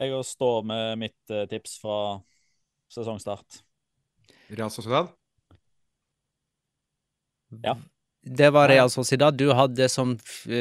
[0.00, 1.98] Jeg står med mitt tips fra
[2.90, 3.62] sesongstart.
[4.48, 5.12] Real Sociedad?
[7.64, 7.76] Ja.
[8.22, 10.14] Det var Real Sociedad du hadde som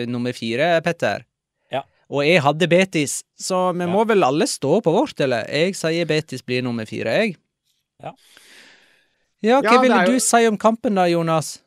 [0.10, 1.26] nummer fire, Petter.
[1.72, 1.84] Ja.
[2.10, 3.92] Og jeg hadde Betis, så vi ja.
[3.92, 5.46] må vel alle stå på vårt, eller?
[5.46, 7.36] Jeg sier Betis blir nummer fire, jeg.
[8.02, 8.16] Ja.
[9.42, 10.16] Ja, hva ja, ville jo...
[10.18, 11.60] du si om kampen da, Jonas?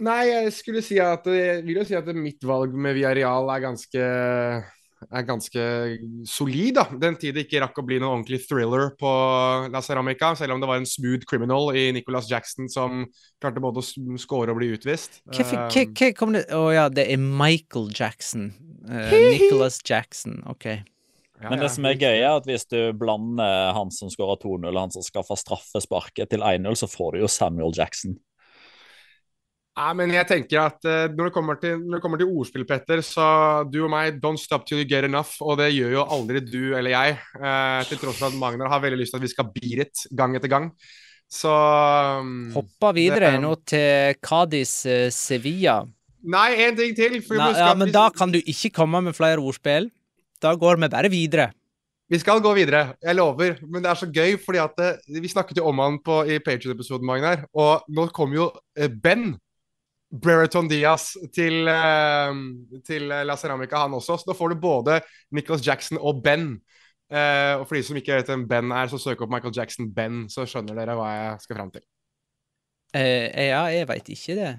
[0.00, 3.64] Nei, jeg skulle si at Jeg vil jo si at mitt valg med Villarreal er
[3.66, 4.04] ganske
[5.08, 5.62] er ganske
[6.28, 6.74] solid.
[6.76, 6.84] da.
[7.00, 9.10] Den tid det ikke rakk å bli noen ordentlig thriller på
[9.72, 13.06] La Ceramica, selv om det var en smooth criminal i Nicholas Jackson som
[13.40, 15.22] klarte både å score og bli utvist.
[15.32, 18.50] Hva um, kom det Å oh, ja, det er Michael Jackson.
[18.84, 20.68] Uh, Nicholas Jackson, OK.
[21.40, 24.66] Ja, Men det som er gøy, er at hvis du blander han som skåra 2-0
[24.68, 28.18] og han som skaffa straffesparket til 1-0, så får du jo Samuel Jackson.
[29.78, 32.66] Nei, men jeg tenker at uh, når, det kommer til, når det kommer til ordspill,
[32.68, 33.26] Petter, så
[33.70, 35.38] du og meg, don't stop till you get enough.
[35.44, 37.20] Og det gjør jo aldri du eller jeg.
[37.38, 40.04] Uh, til tross for at Magnar har veldig lyst til at vi skal beat it
[40.16, 40.68] gang etter gang.
[41.30, 41.52] Så
[42.18, 45.78] um, Hoppa videre det, nå til Cádiz uh, Sevilla.
[46.20, 47.20] Nei, én ting til.
[47.38, 49.86] Nei, ja, men da kan du ikke komme med flere ordspill.
[50.42, 51.52] Da går vi bare videre.
[52.10, 53.54] Vi skal gå videre, jeg lover.
[53.62, 54.82] Men det er så gøy, fordi at
[55.14, 57.46] vi snakket jo om han på, i Patriot-episoden, Magnar.
[57.54, 58.48] Og nå kommer jo
[58.98, 59.30] Ben
[60.10, 62.34] Brereton Diaz til, uh,
[62.86, 64.18] til La Ceramica, han også.
[64.18, 64.98] Så da får du både
[65.34, 66.56] Nicholas Jackson og Ben.
[67.10, 69.88] Uh, og for de som ikke vet hvem Ben er, så søk opp Michael Jackson
[69.94, 71.82] Ben, så skjønner dere hva jeg skal fram til.
[72.94, 74.52] Uh, ja, jeg veit ikke det.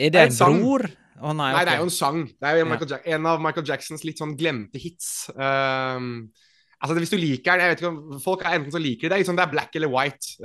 [0.00, 0.86] Er det, en bror?
[1.16, 2.22] Oh, nei, nei det er jo en sang.
[2.28, 3.00] Det er jo ja.
[3.16, 5.30] en av Michael Jacksons litt sånn glemte hits.
[5.32, 6.28] Um,
[6.76, 9.22] altså Hvis du liker den jeg vet ikke om Folk er enten så liker det,
[9.22, 10.36] liksom det er black eller white.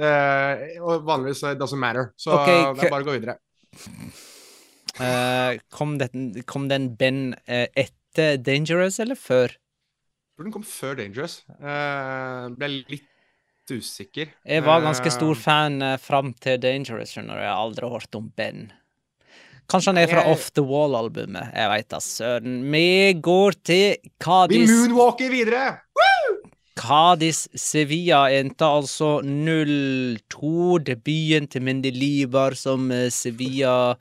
[0.79, 2.13] og vanligvis it doesn't matter.
[2.15, 3.39] Så okay, det er bare å gå videre.
[4.99, 9.55] Uh, kom, den, kom, den Ben uh, etter Dangerous, eller før?
[9.55, 11.41] Jeg tror den kom før Dangerous.
[11.61, 13.07] Uh, ble litt
[13.71, 14.33] usikker.
[14.43, 17.43] Jeg var ganske stor fan uh, fram til Dangerous, skjønner du.
[17.45, 18.69] Jeg har aldri hørt om Ben.
[19.71, 20.25] Kanskje han er fra.
[20.27, 21.53] Off The Wall-albumet.
[21.55, 22.59] Jeg veit da søren.
[22.73, 22.87] Vi
[23.23, 24.65] går til Kadis.
[24.67, 25.67] Vi moonwalker videre!
[25.95, 26.39] Woo!
[26.81, 30.79] Cádiz Sevilla endte altså 0-2.
[30.87, 33.93] Debuten til Mendelibar som eh, Sevilla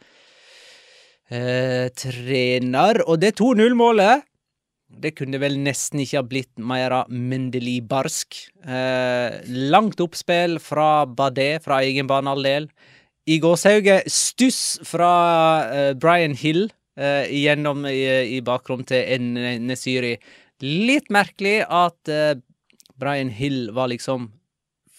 [1.30, 3.00] eh, trener.
[3.06, 4.26] Og det 2-0-målet
[4.90, 8.36] det kunne vel nesten ikke ha blitt mer Mendelibarsk.
[8.66, 9.38] Eh,
[9.70, 12.68] langt oppspill fra Badé fra egen banehalvdel.
[13.30, 15.12] I gåsehauget stuss fra
[15.70, 16.66] eh, Brian Hill
[16.98, 18.02] eh, gjennom i,
[18.36, 19.30] i bakrom til
[19.62, 20.16] Nesyri.
[20.64, 22.34] Litt merkelig at eh,
[23.00, 24.32] Brian Hill var liksom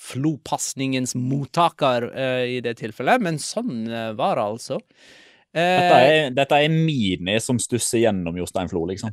[0.01, 3.83] Flo-pasningens mottaker eh, i det tilfellet, men sånn
[4.17, 4.79] var det altså.
[5.51, 9.11] Dette er, dette er Mini som stusser gjennom Jostein Flo, liksom.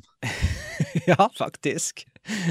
[1.11, 2.05] ja, faktisk.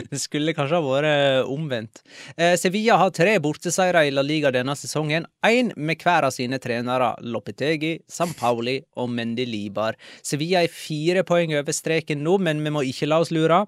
[0.09, 2.01] Det skulle kanskje ha vært omvendt.
[2.35, 5.27] Eh, Sevilla har tre borteseire i La Liga denne sesongen.
[5.45, 7.93] Én med hver av sine trenere, Lopetegi,
[8.39, 9.95] Pauli og Mendelibar.
[10.25, 13.63] Sevilla er fire poeng over streken nå, men vi må ikke la oss lure.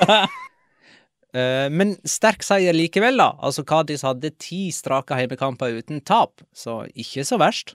[1.36, 3.34] Eh, men sterk seier likevel, da.
[3.44, 7.74] Altså, Cádiz hadde ti strake heimekamper uten tap, så ikke så verst.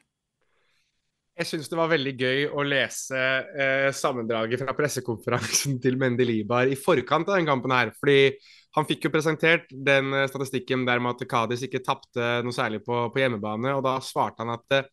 [1.40, 6.68] Jeg syns det var veldig gøy å lese eh, sammendraget fra pressekonferansen til Mendy Libar
[6.68, 7.94] i forkant av den kampen her.
[7.98, 8.34] Fordi
[8.76, 12.84] han fikk jo presentert den eh, statistikken der med at Kadis ikke tapte noe særlig
[12.86, 13.74] på, på, hjemmebane.
[13.78, 14.90] Og da svarte han at eh,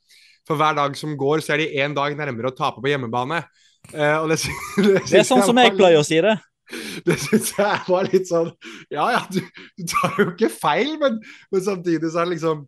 [0.49, 3.43] for hver dag som går, så er de én dag nærmere å tape på hjemmebane.
[3.93, 4.39] Eh, det,
[4.78, 6.39] det, det, er sånn som jeg pleier å si det.
[7.07, 8.51] Det syns jeg var litt sånn
[8.93, 9.39] Ja ja, du,
[9.78, 11.14] du tar jo ikke feil, men,
[11.49, 12.66] men samtidig så er det liksom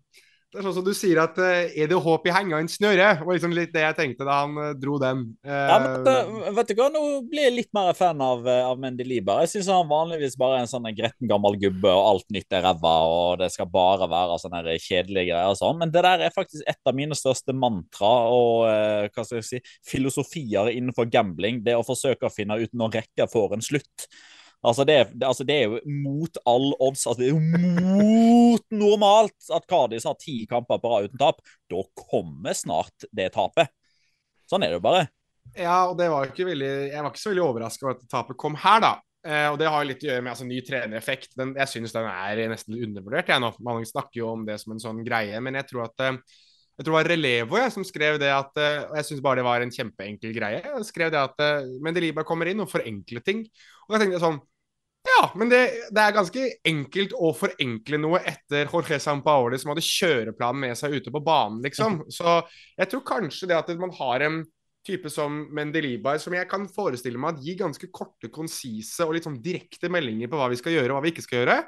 [0.51, 3.11] det er sånn som du sier at uh, er det håp i henga en snøre?
[3.23, 5.21] Var liksom litt det jeg tenkte da han uh, dro den.
[5.47, 6.15] Ja, men da,
[6.57, 9.45] vet du hva, Nå blir jeg litt mer fan av, av Lieber.
[9.45, 12.67] Jeg syns han vanligvis bare er en sånn gretten gammel gubbe, og alt nytt er
[12.67, 15.79] ræva, og det skal bare være sånne kjedelige greier og sånn.
[15.85, 19.63] Men det der er faktisk et av mine største mantra og hva skal jeg si,
[19.87, 21.63] filosofier innenfor gambling.
[21.63, 24.11] Det å forsøke å finne ut når rekka får en slutt.
[24.61, 27.07] Altså det, altså det, er jo mot all odds.
[27.07, 31.41] Altså det er jo mot normalt at Cardis har ti kamper på rad uten tap.
[31.71, 33.73] Da kommer snart det tapet.
[34.51, 35.07] Sånn er det jo bare.
[35.57, 38.39] Ja, og det var ikke veldig, jeg var ikke så veldig overraska over at tapet
[38.39, 38.93] kom her, da.
[39.27, 41.33] Eh, og det har jo litt å gjøre med altså, ny trenereffekt.
[41.41, 43.33] Den, jeg synes den er nesten undervurdert.
[43.33, 43.51] Jeg, nå.
[43.65, 46.21] Man snakker jo om det som en sånn greie, men jeg tror at eh,
[46.81, 49.43] jeg tror det var Relevo jeg, som skrev det at eh, Og jeg syns bare
[49.43, 50.63] det var en kjempeenkel greie.
[50.65, 53.43] Jeg skrev det at eh, Mendeliba kommer inn og forenkler ting.
[53.85, 54.39] Og jeg tenkte sånn
[55.09, 59.85] Ja, men det, det, er ganske enkelt å forenkle noe etter Jorge Sampaoli som hadde
[59.85, 62.03] kjøreplanen med seg ute på banen, liksom.
[62.13, 62.41] Så
[62.77, 64.43] jeg tror kanskje det at man har en
[64.87, 69.27] type som Mendelibar, som jeg kan forestille meg at gir ganske korte, konsise og litt
[69.29, 71.59] sånn direkte meldinger på hva vi skal gjøre og hva vi ikke skal gjøre,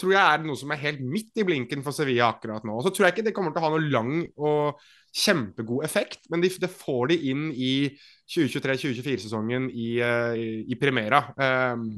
[0.00, 2.78] tror jeg er noe som er helt midt i blinken for Sevilla akkurat nå.
[2.78, 4.80] Og så tror jeg ikke det kommer til å ha noe lang og
[5.12, 7.74] kjempegod effekt, men det de får de inn i
[8.32, 11.20] 2023-2024-sesongen i, uh, i, Primera.
[11.36, 11.88] Um,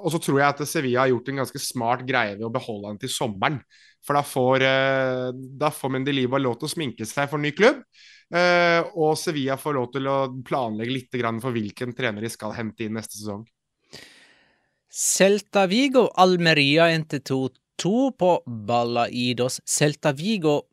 [0.00, 2.90] og så tror jeg at Sevilla har gjort en ganske smart greie ved å beholde
[2.90, 3.60] han til sommeren.
[4.06, 5.28] For da får, uh,
[5.60, 7.82] da får Mendeliva lov til å sminke seg for ny klubb.
[8.30, 12.86] Uh, og Sevilla får lov til å planlegge litt for hvilken trener de skal hente
[12.86, 13.42] inn neste sesong.
[14.90, 19.60] Celta Vigo Almeria endte 2-2 på Balaidos.
[19.66, 20.69] Celta Vigo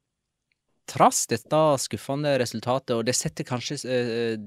[0.88, 4.38] Trass dette skuffende resultatet, og det setter kanskje eh,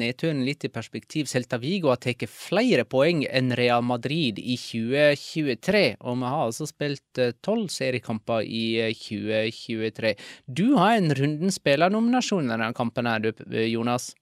[0.00, 5.82] nedturen litt i perspektiv, Celta Vigo har tatt flere poeng enn Real Madrid i 2023,
[6.00, 8.64] og vi har altså spilt eh, tolv seriekamper i
[8.96, 10.14] 2023.
[10.14, 14.14] Eh, du har en runden spillernominasjon i denne kampen her, eh, Jonas?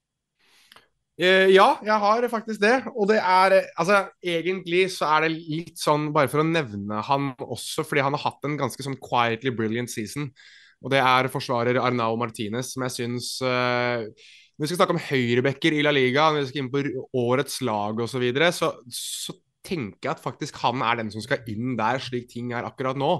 [1.19, 2.77] Eh, ja, jeg har faktisk det.
[2.91, 7.33] Og det er Altså, egentlig så er det litt sånn, bare for å nevne han
[7.39, 10.33] også, fordi han har hatt en ganske sånn quietly brilliant season.
[10.79, 15.03] Og det er forsvarer Arnau Martinez, som jeg syns uh, Når vi skal snakke om
[15.09, 16.83] høyrebacker i La Liga, når vi skal inn på
[17.19, 19.35] årets lag osv., så, videre, så så
[19.69, 22.97] tenker jeg at faktisk han er den som skal inn der, slik ting er akkurat
[22.97, 23.11] nå.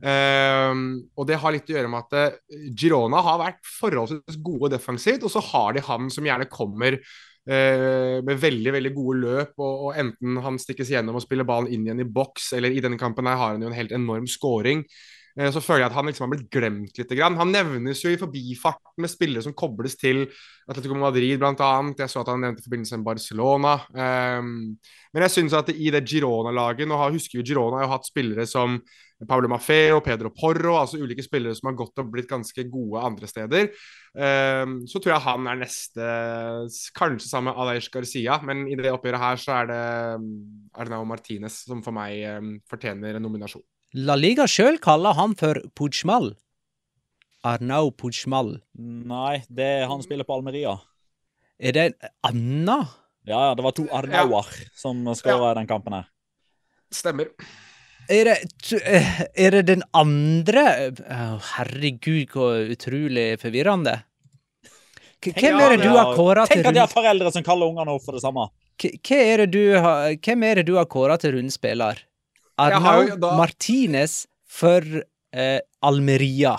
[0.00, 0.72] Uh,
[1.14, 5.28] og det har litt å gjøre med at uh, Girona har vært forholdsvis gode defensivt,
[5.28, 6.98] og så har de han som gjerne kommer
[7.44, 9.52] Eh, med veldig veldig gode løp.
[9.58, 12.80] Og, og, Enten han stikkes gjennom og spiller ballen inn igjen i boks, eller i
[12.84, 14.84] denne kampen her har han jo en helt enorm scoring.
[15.34, 17.14] Eh, så føler jeg at han liksom har blitt glemt litt.
[17.24, 20.24] Han nevnes jo i forbifarten med spillere som kobles til
[20.68, 21.70] Atletico Madrid bl.a.
[21.98, 23.74] Jeg så at han nevnte forbindelse med Barcelona.
[23.90, 24.52] Um,
[25.14, 28.78] men jeg syns at i det Girona-laget Nå husker vi Girona har hatt spillere som
[29.28, 33.30] Pablo Maffeo, Pedro Porro, altså ulike spillere som har gått og blitt ganske gode andre
[33.30, 33.70] steder.
[34.12, 36.08] Um, så tror jeg han er neste,
[36.98, 39.84] kanskje sammen med Aleix Garcia, men i det oppgjøret her så er det
[40.82, 43.64] Arnau Martinez som for meg um, fortjener en nominasjon.
[43.94, 46.32] La Liga sjøl kaller han for Pujmal.
[47.46, 48.56] Arnau Pujmal.
[48.74, 50.72] Nei, det er han spiller på Almeria.
[51.62, 51.84] Er det
[52.26, 52.80] Anna?
[53.22, 54.66] Ja, det var to Arnauer ja.
[54.74, 55.54] som skåra ja.
[55.60, 56.08] den kampen her.
[56.90, 57.30] Stemmer.
[58.10, 58.34] Er det,
[58.82, 59.12] eh,
[59.46, 63.94] er det den andre oh, Herregud, hvor utrolig forvirrende.
[65.22, 67.94] Hvem er det du har kåra til Tenk at de har foreldre som kaller ungene
[67.94, 68.48] opp for det samme.
[68.82, 69.46] Hvem er
[70.58, 72.02] det du har kåra til rundspiller?
[72.60, 74.80] Arnau da- Martinez for
[75.34, 76.56] eh, Almeria.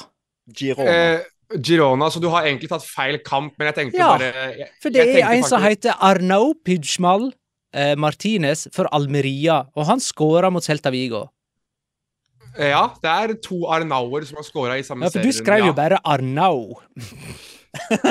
[0.51, 0.91] Girona.
[0.91, 1.23] Eh,
[1.61, 4.89] Girona, så du har egentlig tatt feil kamp, men jeg tenkte Ja, bare jeg, For
[4.93, 7.29] det er en som heter Arnau Pidgmal
[7.73, 11.27] eh, Martinez for Almeria, og han skåra mot Celta Vigo.
[12.55, 15.69] Ja, det er to Arnauer som har skåra i samme Ja, for du skrev ja.
[15.69, 16.79] jo bare Arnau.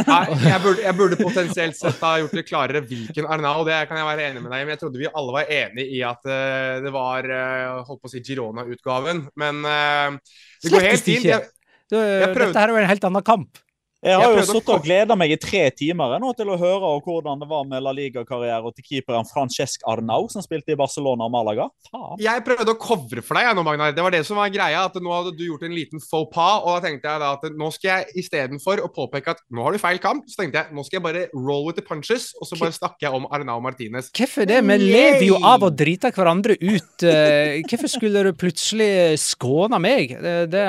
[0.09, 3.99] Nei, jeg burde, jeg burde potensielt sett ha gjort det klarere hvilken Arnau, det kan
[4.01, 4.67] jeg være enig med deg i.
[4.69, 8.11] Men jeg trodde vi alle var enig i at uh, det var uh, holdt på
[8.11, 9.25] å si Girona-utgaven.
[9.41, 11.29] Men uh, det går helt fint.
[11.31, 11.51] Jeg,
[11.95, 13.61] Jeg prøvde- Dette her er jo en helt annen kamp.
[14.05, 16.91] Jeg har Jeg jo sittet og gleda meg i tre timer nå til å høre
[17.05, 21.33] hvordan det var med La Liga-karriere til keeperen Francesc Arnau, som spilte i Barcelona og
[21.33, 21.69] Malaga.
[21.89, 22.19] Faen.
[22.21, 23.95] jeg prøvde å covre for deg, jeg nå, Magnar.
[23.97, 24.85] Det var det som var greia.
[24.85, 26.61] At nå hadde du gjort en liten faux pas.
[26.65, 29.73] Og da tenkte jeg da at nå skal jeg istedenfor å påpeke at nå har
[29.73, 32.49] du feil kamp, så tenkte jeg nå skal jeg bare roll with the punches, og
[32.49, 34.11] så bare snakker jeg om Arnau Martinez.
[34.15, 34.61] Hvorfor det?
[34.69, 37.07] Vi lever jo av å drite hverandre ut.
[37.09, 40.13] eh, Hvorfor skulle du plutselig skåne meg?
[40.21, 40.67] Det, det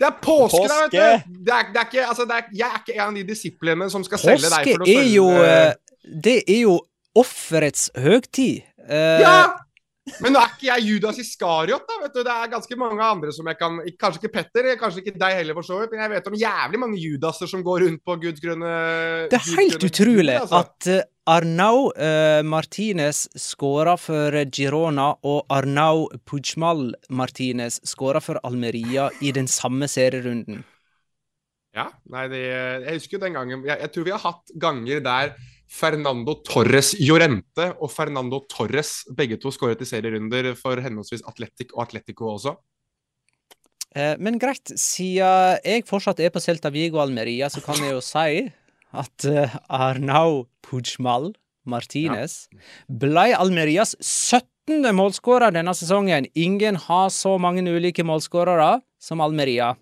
[0.00, 1.34] Det er påske, da, vet du!
[1.44, 3.90] Det er, det er ikke, altså, det er, jeg er ikke en av de disiplene
[3.92, 5.74] som skal selge deg for å er jo eh,
[6.24, 6.78] Det er jo
[7.18, 8.64] offerets høgtid.
[8.88, 9.36] Eh, Ja!
[10.20, 11.94] Men nå er ikke jeg Judas Iskariot, da.
[12.02, 12.18] vet du.
[12.26, 15.56] Det er ganske mange andre som jeg kan Kanskje ikke Petter, kanskje ikke deg heller,
[15.56, 15.94] for så vidt.
[15.94, 18.72] Men jeg vet om jævlig mange Judaser som går rundt på Guds grønne
[19.32, 20.60] Det er helt utrolig altså.
[20.60, 29.08] at eh, Arnau eh, Martinez skåra for Girona, og Arnau Pujmal Martinez skåra for Almeria
[29.24, 30.60] i den samme serierunden.
[31.74, 35.00] Ja, nei, det, jeg husker jo den gangen jeg, jeg tror vi har hatt ganger
[35.02, 35.32] der
[35.74, 41.86] Fernando Torres Llorente og Fernando Torres begge to skåret i serierunder for henholdsvis Atletic og
[41.86, 42.52] Atletico også.
[43.96, 48.04] Eh, men greit, siden jeg fortsatt er på Celta Vigo Almeria, så kan jeg jo
[48.04, 48.44] si
[48.94, 51.32] at eh, Arnau Pujmal
[51.64, 52.46] Martinez
[52.88, 54.84] ble Almerias 17.
[54.96, 56.28] målskårer denne sesongen.
[56.34, 59.74] Ingen har så mange ulike målskårere som Almeria.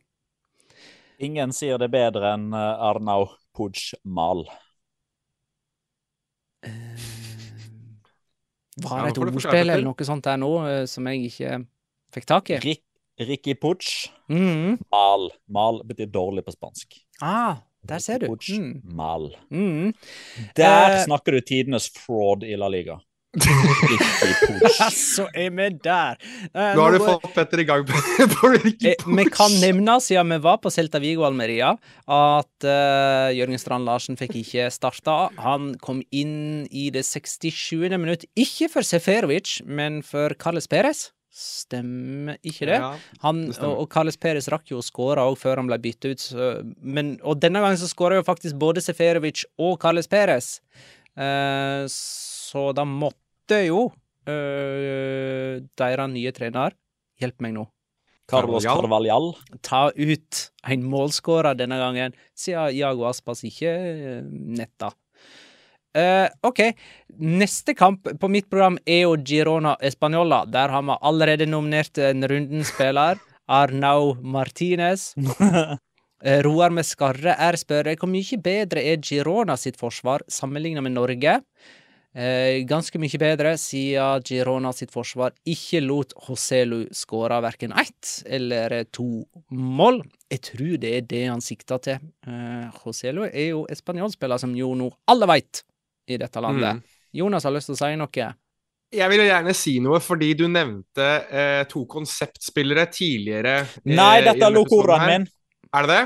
[1.23, 4.47] Ingen sier det bedre enn eh, Arnau Pujmal.
[8.83, 11.61] Var det et ordspill eller noe sånt der nå eh, som jeg ikke
[12.15, 12.63] fikk tak i?
[12.65, 12.83] Rik
[13.21, 14.09] Ricky Puch.
[14.33, 14.79] Mhm.
[14.91, 15.29] Mal.
[15.53, 16.97] Mal betyr dårlig på spansk.
[17.21, 18.29] Ah, der ser du.
[18.31, 18.83] Mm.
[18.95, 19.31] Mal.
[19.51, 19.95] Mhm.
[20.57, 23.01] Der uh, snakker du tidenes fraud i La Liga.
[24.93, 26.19] Så er vi der.
[26.53, 27.97] Uh, Nå har du fått Petter i gang på,
[28.53, 31.73] Ricky Eh, Vi kan nevne, siden vi var på Celta Vigo Almeria,
[32.05, 35.31] at uh, Jørgen Strand Larsen fikk ikke starta.
[35.41, 37.89] Han kom inn i det 67.
[37.97, 41.09] minutt, ikke for Seferovic, men for Carles Perez.
[41.33, 42.77] Stemmer ikke det?
[42.77, 42.91] Ja,
[43.23, 43.79] Han, det stemmer.
[43.79, 46.25] og, og Carles Perez rakk jo å skåre òg før han ble byttet ut.
[46.25, 46.51] Så,
[46.85, 50.59] men, og denne gangen så skåra jo faktisk både Seferovic og Carles Perez.
[51.17, 56.77] Eh, så da måtte jo uh, deres nye trener
[57.21, 57.67] Hjelp meg nå
[58.33, 59.33] Carlos Carvalhal.
[59.61, 64.93] ta ut en målskårer denne gangen, siden Jago Aspas ikke eh, netta.
[65.95, 66.61] Eh, OK.
[67.21, 70.45] Neste kamp på mitt program er jo Girona Española.
[70.47, 73.21] Der har vi allerede nominert en rundens spiller.
[73.49, 75.13] Arnau Martinez.
[76.23, 80.95] Eh, Roar med skarre er spør hvor mye bedre er Girona sitt forsvar sammenlignet med
[80.95, 81.33] Norge.
[82.15, 88.85] Eh, ganske mye bedre, siden Girona sitt forsvar ikke lot Hoselu skåre verken ett eller
[88.95, 90.05] to mål.
[90.31, 91.99] Jeg tror det er det han sikta til.
[92.23, 95.65] Eh, Hoselu er jo spanjolspiller, som jo nå alle veit
[96.15, 96.81] i dette landet.
[96.81, 96.99] Mm.
[97.23, 98.29] Jonas har lyst til å si noe.
[98.93, 103.55] Jeg vil jo gjerne si noe, fordi du nevnte eh, to konseptspillere tidligere.
[103.63, 104.53] eh, Nei, dette er
[105.01, 105.15] her.
[105.15, 105.27] min.
[105.73, 106.03] Er det det?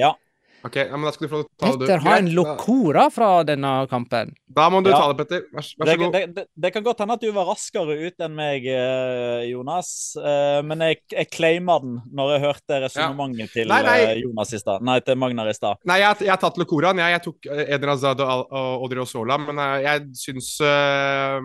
[0.00, 0.14] Ja.
[0.62, 1.78] Ok, ja, men da skal du få lov til å ta det.
[1.78, 1.84] du.
[1.86, 4.34] Petter har en locora fra denne kampen.
[4.52, 4.98] Da, må du Ja.
[5.00, 5.44] ta det, Petter.
[5.56, 6.12] Vær, vær Det, så god.
[6.12, 9.92] det, det, det kan godt hende at du var raskere ut enn meg, eh, Jonas.
[10.20, 13.98] Eh, Men jeg, jeg claima den når jeg hørte resonnementet til Nei, nei.
[14.04, 14.82] eh, Jonas i stad.
[14.84, 15.80] Nei, til Magnar i stad.
[15.88, 16.98] Nei, jeg, jeg har tatt Locoraen.
[17.00, 18.52] Jeg, jeg tok Eden Hazard og,
[18.84, 21.40] Odrio Sola, men jeg syns uh,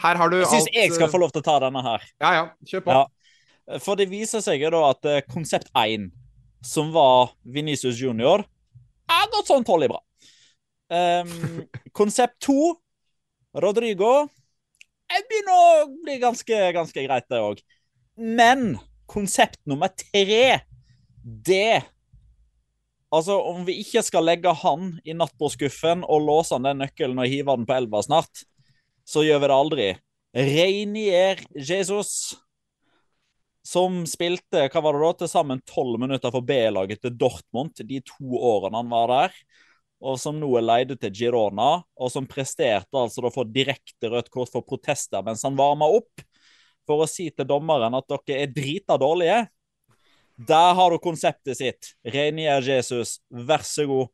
[0.00, 2.02] Her har du Jeg syns alt jeg skal få lov til å ta denne her.
[2.20, 2.44] Ja, ja.
[2.66, 2.98] Kjør på.
[2.98, 3.78] Ja.
[3.78, 6.10] For det viser seg jo da at konsept 1,
[6.64, 8.44] som var Venicius Junior,
[9.10, 10.00] er gått sånn tolv bra.
[10.90, 11.64] Um,
[11.98, 12.56] konsept 2,
[13.62, 14.28] Rodrigo,
[15.10, 17.62] jeg begynner å bli ganske, ganske greit, det òg.
[18.20, 18.76] Men
[19.10, 20.60] konsept nummer tre,
[21.24, 21.82] det
[23.10, 27.26] Altså, om vi ikke skal legge han i nattbordskuffen og låse han den nøkkelen og
[27.26, 28.44] hive den på elva snart,
[29.02, 29.86] så gjør vi det aldri.
[30.38, 32.12] Reinier Jesus,
[33.70, 38.00] som spilte hva var det da, til sammen tolv minutter for B-laget til Dortmund de
[38.06, 39.36] to årene han var der,
[40.00, 44.30] og som nå er leid til Girona, og som presterte altså å få direkte rødt
[44.32, 46.24] kort for protester mens han varma opp,
[46.88, 49.44] for å si til dommeren at dere er drita dårlige.
[50.48, 51.92] Der har du konseptet sitt.
[52.02, 54.08] Reinier Jesus, vær så god.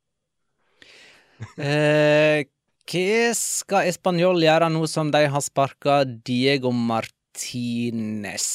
[1.56, 2.44] Eh,
[2.90, 8.46] hva skal Español gjøre nå som de har sparka Diego Martinez?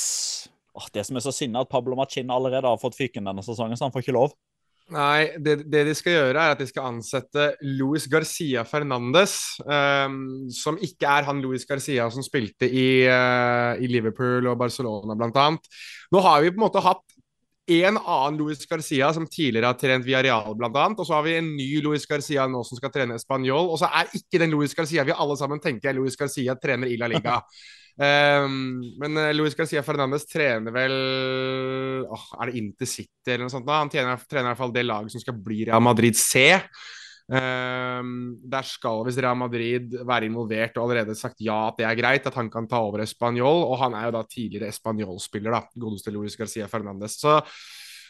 [0.94, 3.88] Det som er så sinna, at Pablo Machin allerede har fått fyken denne sesongen, så
[3.88, 4.34] han får ikke lov.
[4.92, 10.50] Nei, det, det, de skal gjøre, er at de skal ansette Luis Garcia Fernandes, um,
[10.52, 15.72] som ikke er han Luis Garcia som spilte i, uh, i Liverpool og Barcelona, annet.
[16.12, 17.06] Nå har vi på en måte hatt
[17.72, 21.00] en annen Luis Garcia som tidligere har trent via Real, annet.
[21.00, 23.70] Og så har vi en ny Luis Garcia nå som skal trene Spanjol.
[23.72, 26.92] Og så er ikke den Luis Garcia vi alle sammen tenker er Luis Garcia trener
[26.92, 27.40] i La Liga.
[27.98, 30.96] um, men uh, Luis Garcia Fernandez trener vel
[32.08, 33.68] oh, Er det Intercity eller noe sånt?
[33.68, 33.82] da?
[33.84, 36.62] Han trener, trener i hvert fall det laget som skal bli Real Madrid C.
[37.32, 41.96] Um, der skal hvis Real Madrid være involvert og allerede sagt ja at det er
[41.96, 43.64] greit, at han kan ta over Español.
[43.70, 47.20] Og han er jo da tidligere Español-spiller, da, godeste Luis Garcia Fernandez.
[47.22, 47.40] Så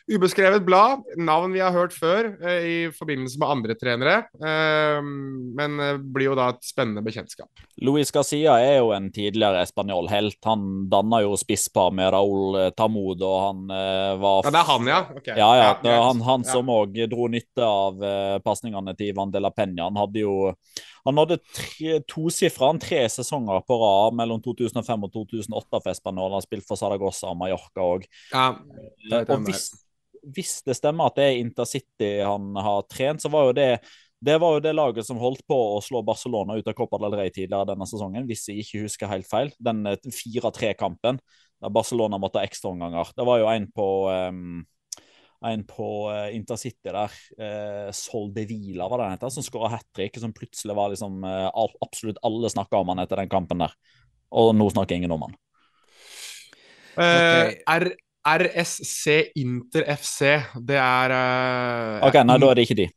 [0.07, 1.03] ubeskrevet blad.
[1.17, 4.15] Navn vi har hørt før eh, i forbindelse med andre trenere.
[4.41, 4.99] Eh,
[5.57, 7.49] men eh, blir jo da et spennende bekjentskap.
[7.81, 10.39] Luis Garcia er jo en tidligere espanjol-helt.
[10.47, 13.65] Han danna jo spisspar med Raúl Tamud, og han
[14.21, 15.01] var Ja, det er han, ja?
[15.17, 15.35] Okay.
[15.37, 15.71] Ja, ja.
[15.85, 18.01] ja han, han, som òg dro nytte av
[18.45, 19.87] pasningene til Ivan de la Peña.
[19.89, 20.35] Han hadde jo
[21.05, 21.39] han hadde
[22.09, 26.35] tosifra tre sesonger på rad mellom 2005 og 2008 for Espanol.
[26.37, 28.05] Han spilte for Saragossa og Mallorca òg.
[28.33, 28.45] Ja,
[29.23, 29.67] og hvis,
[30.35, 33.73] hvis det stemmer at det er Intercity han har trent, så var jo det
[34.21, 37.15] det var jo det laget som holdt på å slå Barcelona ut av Copa del
[37.17, 39.49] Rey tidligere denne sesongen, hvis jeg ikke husker helt feil.
[39.57, 43.15] Den 4-3-kampen der Barcelona måtte ha ekstraomganger.
[43.17, 43.87] Det var jo en på
[44.29, 44.59] um,
[45.47, 49.71] en på uh, Intercity der, uh, Sol de Vila, var det den heter, som skåra
[49.75, 50.19] hat trick.
[50.21, 51.49] Som plutselig var liksom uh,
[51.81, 53.73] absolutt alle snakka om han etter den kampen der.
[54.31, 55.37] Og nå snakker ingen om han.
[56.91, 57.57] Okay.
[57.65, 60.19] Uh, RSC Inter FC.
[60.61, 62.89] Det er uh, Ok, Nei, da er det ikke de.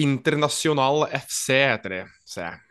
[0.00, 2.66] Internasjonal FC heter de, ser jeg.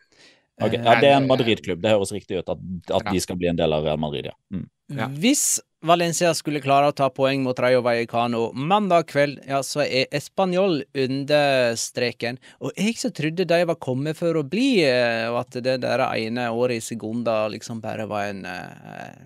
[0.59, 1.79] Okay, ja, Det er en Madrid-klubb.
[1.81, 2.59] Det høres riktig ut at,
[2.91, 3.13] at ja.
[3.13, 4.35] de skal bli en del av Real Madrid, ja.
[4.53, 4.67] Mm.
[4.89, 5.07] Ja.
[5.21, 10.11] Hvis Valencia skulle klare å ta poeng mot Rayo Vallecano mandag kveld, ja, så er
[10.15, 12.39] Español under streken.
[12.59, 14.81] Og jeg som trodde de var kommet for å bli,
[15.29, 18.43] og at det der ene året i Segunda liksom bare var en,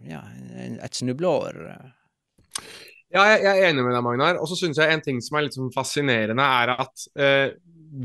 [0.06, 0.22] ja,
[0.78, 1.58] et snubleår.
[3.14, 4.40] Ja, jeg, er enig med deg, Magnar.
[4.42, 7.50] Og så syns jeg en ting som er litt sånn fascinerende, er at eh,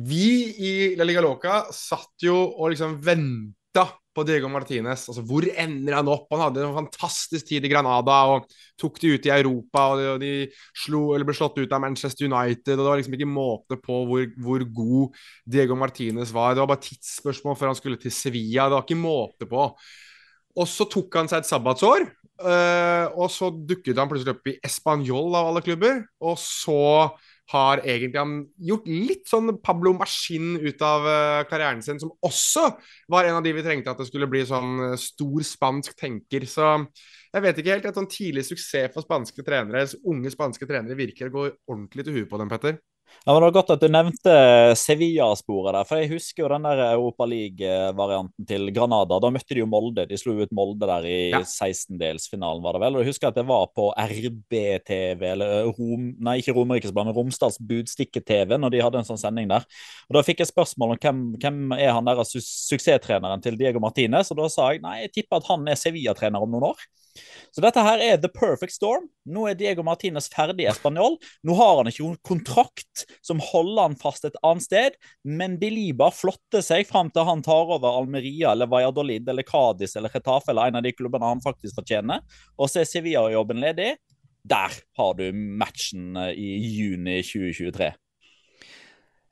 [0.08, 0.26] vi
[0.60, 3.86] i La Liga Loca satt jo og liksom venta
[4.18, 5.06] på Diego Martinez.
[5.08, 6.26] Altså, hvor ender han opp?
[6.34, 8.48] Han hadde en fantastisk tid i Granada og
[8.80, 9.84] tok de ut i Europa.
[9.94, 10.32] og De,
[10.76, 12.74] slo, ble slått ut av Manchester United.
[12.76, 16.54] og Det var liksom ikke måte på hvor, hvor, god Diego Martinez var.
[16.54, 18.68] Det var bare tidsspørsmål før han skulle til Sevilla.
[18.68, 19.70] Det var ikke måte på.
[20.58, 22.08] Og så tok han seg et sabbatsår,
[22.38, 26.04] Uh, og så dukket han plutselig opp i Español av alle klubber.
[26.22, 26.76] Og så
[27.52, 28.34] har egentlig han
[28.70, 32.66] gjort litt sånn Pablo Maskin ut av uh, karrieren sin, som også
[33.08, 36.44] var en av de vi trengte at det skulle bli sånn uh, stor spansk tenker.
[36.48, 36.74] Så
[37.32, 37.88] jeg vet ikke helt.
[37.88, 42.20] Et sånn tidlig suksess for spanske trenere, unge spanske trenere, virker å gå ordentlig til
[42.20, 42.80] huet på dem, Petter.
[43.28, 44.34] Ja, men Det var godt at du nevnte
[44.78, 45.84] Sevilla-sporet der.
[45.84, 49.18] for Jeg husker jo den der Europa League-varianten til Granada.
[49.20, 50.06] Da møtte de jo Molde.
[50.08, 51.42] De slo ut Molde der i ja.
[51.42, 52.96] 16-delsfinalen, var det vel.
[52.96, 57.60] Og Jeg husker at det var på RBTV, eller Rom, nei, ikke Romerikesbladet, men Romsdals
[57.60, 59.66] Budstikke-TV, når de hadde en sånn sending der.
[60.08, 63.82] Og Da fikk jeg spørsmål om hvem, hvem er han der su suksesstreneren til Diego
[63.82, 66.88] Martinez, og da sa jeg nei, jeg tipper at han er Sevilla-trener om noen år.
[67.54, 69.08] Så dette her er the perfect storm.
[69.28, 71.16] Nå er Diego Martinez ferdig i Español.
[71.46, 76.10] Nå har han ikke noen kontrakt som holder han fast et annet sted, men Biliba
[76.14, 80.70] flotter seg fram til han tar over Almeria eller Valladolid eller Cádiz eller Retafe eller
[80.70, 82.24] en av de klubbene han faktisk fortjener,
[82.58, 83.94] og så er Sevilla-jobben ledig.
[84.48, 87.90] Der har du matchen eh, i juni 2023.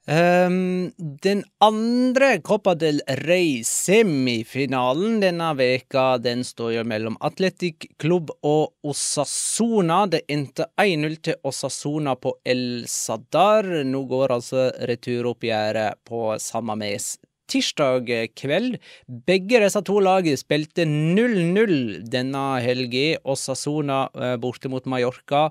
[0.07, 8.71] Um, den andre Copa del Rey-semifinalen denne veka, den står jo mellom Atletic Klubb og
[8.87, 10.07] Osasuna.
[10.07, 13.67] Det endte 1-0 til Osasuna på El Sadar.
[13.83, 17.19] Nå går altså returoppgjøret på samme mes
[17.51, 18.07] tirsdag
[18.39, 18.79] kveld.
[19.27, 23.19] Begge disse to lagene spilte 0-0 denne helga.
[23.27, 25.49] Osasuna eh, borte mot Mallorca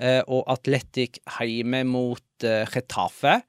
[0.00, 3.42] eh, og Atletic hjemme mot eh, Getafe.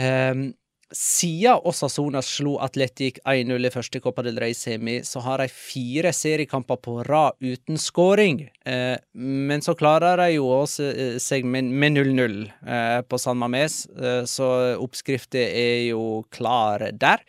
[0.00, 0.50] Um,
[0.90, 6.80] Siden Osasona slo Atletic 1-0 i første Copa del Rey-semi, så har de fire seriekamper
[6.82, 8.40] på rad uten skåring.
[8.66, 13.84] Eh, men så klarer de jo også eh, seg med 0-0 eh, på San Mames,
[13.94, 14.50] eh, så
[14.82, 17.22] oppskriften er jo klar der.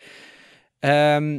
[0.82, 1.36] Um,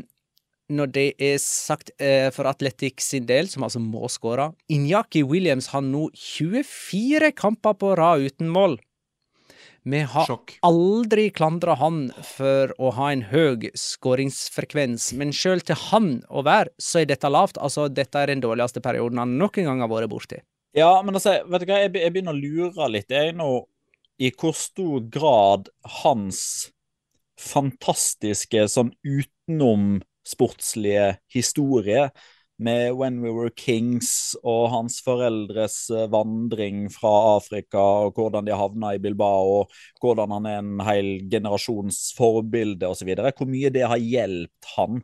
[0.71, 1.91] når det er sagt
[2.33, 7.91] for Atletic sin del, som altså må skåre Inyaki Williams har nå 24 kamper på
[7.99, 8.77] rad uten mål.
[9.83, 10.53] Vi har Sjokk.
[10.63, 16.71] aldri klandra han for å ha en høy skåringsfrekvens, men sjøl til han å være,
[16.79, 17.57] så er dette lavt.
[17.59, 20.37] Altså, dette er den dårligste perioden han noen gang har vært borti.
[20.73, 23.67] Ja, men altså, vet du hva, jeg, begynner å lure litt jeg nå
[24.23, 25.69] i hvor stor grad
[26.03, 26.71] hans
[27.43, 32.11] fantastiske sånn utenomsportslige historie
[32.63, 38.55] med When We Were Kings og hans foreldres eh, vandring fra Afrika og hvordan de
[38.57, 43.13] havna i Bilbao og hvordan han er en hel generasjons forbilde osv.
[43.19, 45.03] Hvor mye det har hjulpet han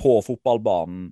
[0.00, 1.10] på fotballbanen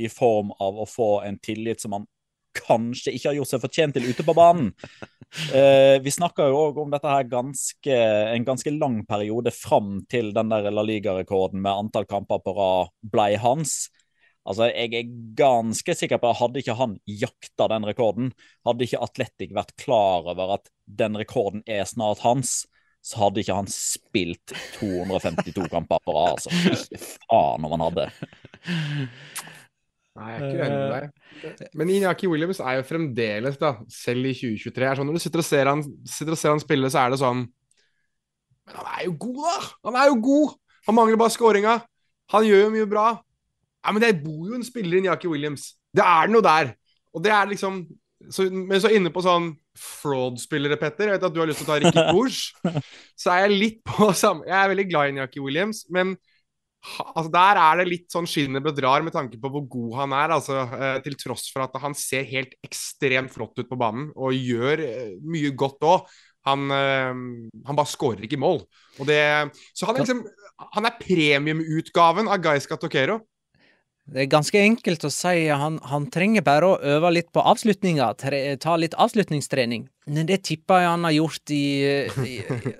[0.00, 2.08] i form av å få en tillit som han
[2.56, 4.72] kanskje ikke har gjort seg fortjent til ute på banen.
[5.32, 7.94] Eh, vi snakka jo òg om dette her ganske,
[8.36, 12.90] en ganske lang periode fram til den der La Liga-rekorden med antall kamper på rad
[13.14, 13.86] blei hans.
[14.42, 18.32] Altså, Jeg er ganske sikker på at hadde ikke han jakta den rekorden,
[18.66, 22.64] hadde ikke Atletic vært klar over at den rekorden er snart hans,
[23.02, 26.36] så hadde ikke han spilt 252 kamper på rad.
[26.38, 28.08] Altså, ikke faen om han hadde.
[30.12, 31.68] Nei, jeg er ikke enig med deg.
[31.80, 35.40] Men Inyaki Williams er jo fremdeles, da, selv i 2023 er sånn, Når du sitter
[35.40, 37.46] og, ser han, sitter og ser han spille, så er det sånn
[38.68, 39.54] Men han er jo god, da!
[39.88, 40.58] Han er jo god!
[40.90, 41.76] Han mangler bare scoringa.
[42.34, 43.06] Han gjør jo mye bra.
[43.82, 45.72] Ja, Men det bor jo en spiller i Njaki Williams.
[45.92, 46.72] Det er noe der.
[47.12, 47.82] Og det er liksom
[48.30, 51.66] så, Men så inne på sånn fraud-spillere, Petter, jeg vet at du har lyst til
[51.66, 52.42] å ta Ricky Pooch,
[53.18, 56.12] så er jeg litt på samme Jeg er veldig glad i Njaki Williams, men
[56.82, 60.34] altså Der er det litt sånn skinnet bedrar med tanke på hvor god han er.
[60.36, 64.34] altså eh, Til tross for at han ser helt ekstremt flott ut på banen og
[64.34, 66.12] gjør eh, mye godt òg.
[66.48, 67.20] Han, øh,
[67.68, 68.64] han bare skårer ikke mål.
[69.06, 69.22] Det,
[69.78, 70.24] så han er liksom
[70.74, 73.20] Han er premiumutgaven av Gaisca Tokero.
[74.04, 78.08] Det er ganske enkelt å si han, han trenger bare å øve litt på avslutninga,
[78.60, 79.84] ta litt avslutningstrening.
[80.10, 81.62] Men det tipper jeg han har gjort i,
[82.26, 82.32] i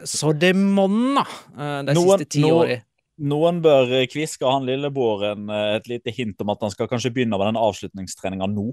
[0.08, 2.80] så det monner eh, de Noen- siste ti noen- åra.
[3.22, 7.12] Noen bør eh, kviske han lillebroren eh, et lite hint om at han skal kanskje
[7.14, 8.72] begynne med den avslutningstreninga nå.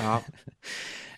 [0.00, 0.20] Ja.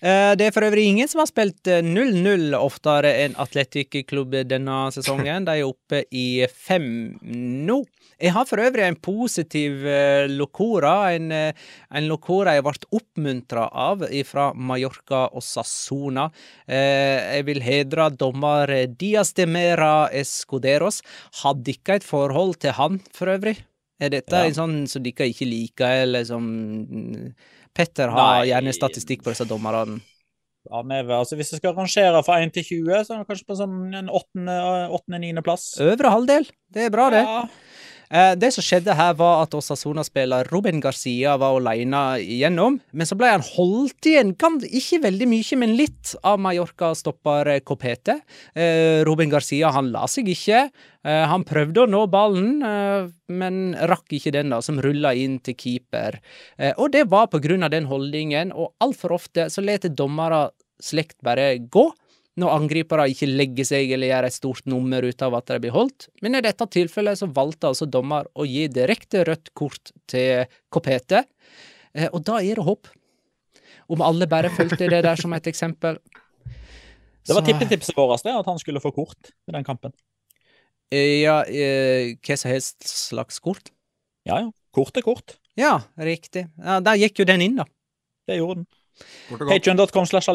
[0.03, 4.77] Eh, Det er for øvrig ingen som har spilt eh, 0-0 oftere enn Atletic-klubb denne
[4.95, 5.45] sesongen.
[5.45, 7.83] De er oppe i fem nå.
[8.21, 11.13] Jeg har for øvrig en positiv eh, locora.
[11.17, 11.53] En, eh,
[11.97, 16.31] en locora jeg ble oppmuntra av fra Mallorca og Sassona.
[16.69, 21.03] Eh, Jeg vil hedre dommer Dias de Mera Escuderos.
[21.43, 23.59] Hadde ikke et forhold til han, for øvrig.
[24.01, 24.45] Er dette Ja.
[24.49, 27.35] en sånn som dere ikke liker, eller som
[27.77, 28.49] Petter har Nei.
[28.51, 30.01] gjerne statistikk på disse dommerne.
[30.69, 33.47] Ja, er, altså, hvis jeg skal rangere fra 1 til 20, så er han kanskje
[33.49, 35.73] på sånn en åttende-niende plass.
[35.81, 36.49] Øvre halvdel.
[36.69, 37.23] Det er bra, det.
[37.25, 37.45] Ja.
[38.11, 43.15] Eh, det som skjedde her, var at Osasona-spiller Ruben Garcia var alene igjennom, men så
[43.19, 44.33] ble han holdt igjen,
[44.67, 48.19] ikke veldig mye, men litt, av Mallorca-stopper Copete.
[48.55, 50.65] Eh, Ruben Garcia han la seg ikke.
[51.07, 55.39] Eh, han prøvde å nå ballen, eh, men rakk ikke den, da, som rulla inn
[55.39, 56.19] til keeper.
[56.59, 60.51] Eh, og det var på grunn av den holdningen, og altfor ofte så lar dommere
[60.83, 61.87] slekt bare gå
[62.41, 65.75] når angripere ikke legger seg eller gjør et stort nummer ut av at de blir
[65.75, 66.09] holdt.
[66.25, 71.25] Men i dette tilfellet så valgte altså dommer å gi direkte rødt kort til Kopete,
[71.95, 72.91] eh, og da er det håp.
[73.91, 75.99] Om alle bare fulgte det der som et eksempel.
[77.27, 79.93] Det var tippetipset vårt, at han skulle få kort i den kampen.
[80.91, 83.71] Eh, Ja, eh, hva som helst slags kort?
[84.27, 84.51] Ja, ja.
[84.75, 85.37] Kort er kort.
[85.59, 86.47] Ja, riktig.
[86.59, 87.65] Ja, Der gikk jo den inn, da.
[88.27, 88.67] Det gjorde den.
[89.39, 90.29] Patreon.com slash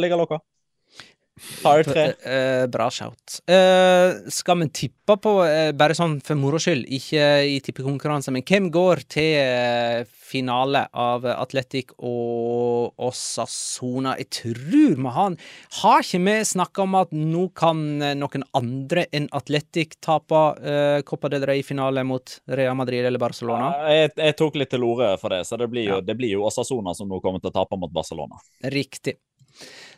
[1.36, 1.62] alligalocca.
[1.62, 2.62] Tar tre.
[2.62, 3.42] Eh, bra shout.
[3.48, 8.42] Eh, skal vi tippe på, eh, bare sånn for moro skyld, ikke i tippekonkurranse, men
[8.44, 14.18] hvem går til eh, finale av Atletic og Osasona?
[14.18, 15.36] Jeg tror vi har
[15.82, 21.02] Har ikke vi snakka om at nå kan eh, noen andre enn Atletic tape uh,
[21.02, 23.72] Copa del Rey-finale mot Real Madrid eller Barcelona?
[23.72, 26.36] Ja, jeg, jeg tok litt til orde for det, så det blir jo, det blir
[26.36, 28.40] jo Osasona som nå kommer til å tape mot Barcelona.
[28.64, 29.18] Riktig.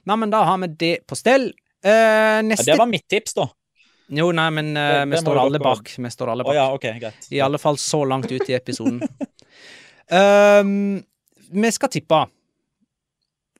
[0.05, 1.53] Nei, men da har vi det på stell.
[1.83, 3.49] Eh, Ja, det var mitt tips, da.
[4.09, 5.89] Jo, nei, men uh, Det- vi står alle bak.
[5.97, 6.53] Vi står alle bak.
[6.53, 6.55] bak.
[6.55, 7.27] ja, okay, greit.
[7.31, 9.01] I alle fall så langt ut i episoden.
[10.09, 11.03] Ehm,
[11.51, 12.21] vi skal tippe.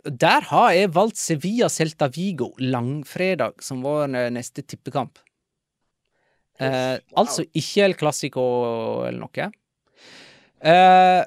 [0.07, 5.19] Der har jeg valgt Sevilla Celta Vigo langfredag som vår eh, neste tippekamp.
[6.59, 8.45] Eh, altså ikke El Clásico
[9.09, 9.49] eller noe.
[10.64, 11.26] Uh,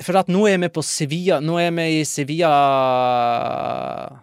[0.00, 4.22] for at nå er vi på Sevilla Nå er vi i Sevilla-mode.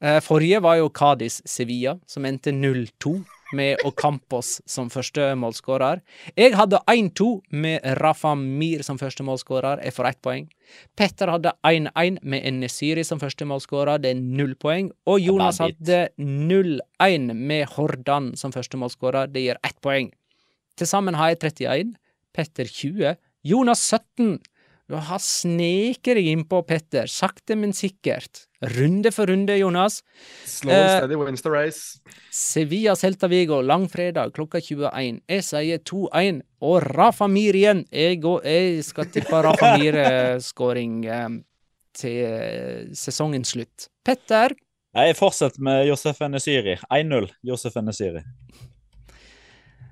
[0.00, 3.16] Eh, forrige var jo Cádiz-Sevilla, som endte 0-2,
[3.52, 6.02] med Ocampos som første målskårer.
[6.36, 9.82] Jeg hadde 1-2 med Rafa Mir som første målskårer.
[9.82, 10.46] Jeg får ett poeng.
[10.96, 13.98] Petter hadde 1-1 med Enesiri som første målskårer.
[14.04, 14.92] Det er null poeng.
[15.08, 19.32] Og Jonas hadde 0-1 med Hordan som første målskårer.
[19.32, 20.12] Det gir ett poeng.
[20.78, 21.96] Til sammen har jeg 31.
[22.36, 23.16] Petter 20.
[23.48, 24.38] Jonas 17.
[24.88, 27.10] Du har sneket deg innpå, Petter.
[27.12, 28.46] Sakte, men sikkert.
[28.72, 29.98] Runde for runde, Jonas.
[30.48, 31.98] Slow and steady wins the race.
[32.32, 35.20] Sevilla Celta Vigo langfredag klokka 21.
[35.28, 36.40] Jeg sier 2-1.
[36.64, 37.84] Og Rafa Mir igjen.
[37.92, 41.28] Jeg, går, jeg skal tippe Rafa Mir-skåring eh,
[41.92, 43.90] til eh, sesongens slutt.
[44.08, 44.56] Petter?
[44.96, 48.22] Jeg fortsetter med Josef Nesiri 1-0, Josef Nesiri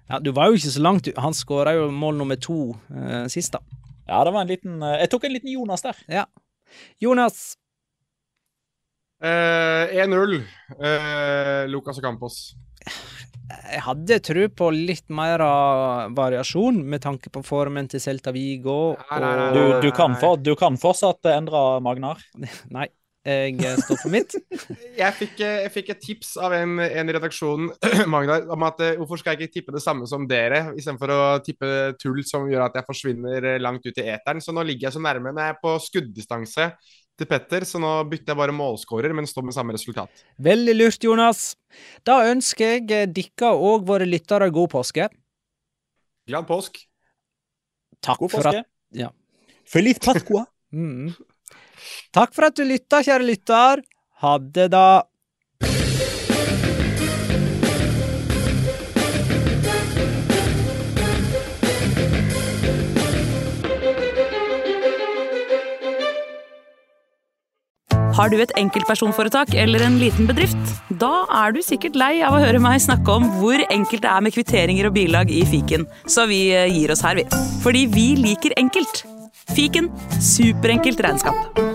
[0.09, 1.12] Ja, du var jo ikke så langt.
[1.20, 3.85] Han skåra jo mål nummer to eh, sist, da.
[4.07, 6.03] Ja, det var en liten Jeg tok en liten Jonas der.
[6.07, 6.27] Ja.
[7.03, 7.57] Jonas?
[9.23, 10.43] Uh, 1-0.
[10.77, 12.55] Eh, Lucas Campos.
[13.47, 18.97] Jeg hadde tro på litt mer av variasjon, med tanke på formen til Celta Vigo.
[19.11, 22.20] Nei, Du, du, kan for, du kan fortsatt endre Magnar.
[22.77, 22.89] Nei,
[23.27, 24.36] jeg står for mitt.
[25.03, 27.73] jeg, fikk, jeg fikk et tips av en, en i redaksjonen
[28.12, 31.23] Magnar, om at uh, hvorfor skal jeg ikke tippe det samme som dere, istedenfor å
[31.47, 31.73] tippe
[32.03, 34.43] tull som gjør at jeg forsvinner langt ut i eteren.
[34.44, 35.35] Så nå ligger jeg så nærme.
[35.35, 36.70] jeg er på skuddistanse
[37.16, 40.24] til Petter, så nå bytter jeg bare målskårer, men står med samme resultat.
[40.43, 41.47] Veldig lurt, Jonas.
[42.07, 45.09] Da ønsker jeg dere og våre lyttere god påske.
[46.28, 46.82] Glad påsk.
[48.05, 48.66] Takk God for påske.
[48.66, 49.11] at Ja.
[49.66, 50.47] Feliz Pascua.
[50.77, 51.12] Mm.
[52.17, 53.85] Takk for at du lytta, kjære lytter.
[54.23, 54.87] Ha det, da.
[68.17, 70.73] Har du et enkeltpersonforetak eller en liten bedrift?
[71.03, 74.25] Da er du sikkert lei av å høre meg snakke om hvor enkelt det er
[74.25, 77.27] med kvitteringer og bilag i fiken, så vi eh, gir oss her, vi.
[77.65, 79.05] Fordi vi liker enkelt.
[79.53, 81.67] Fiken superenkelt regnskap.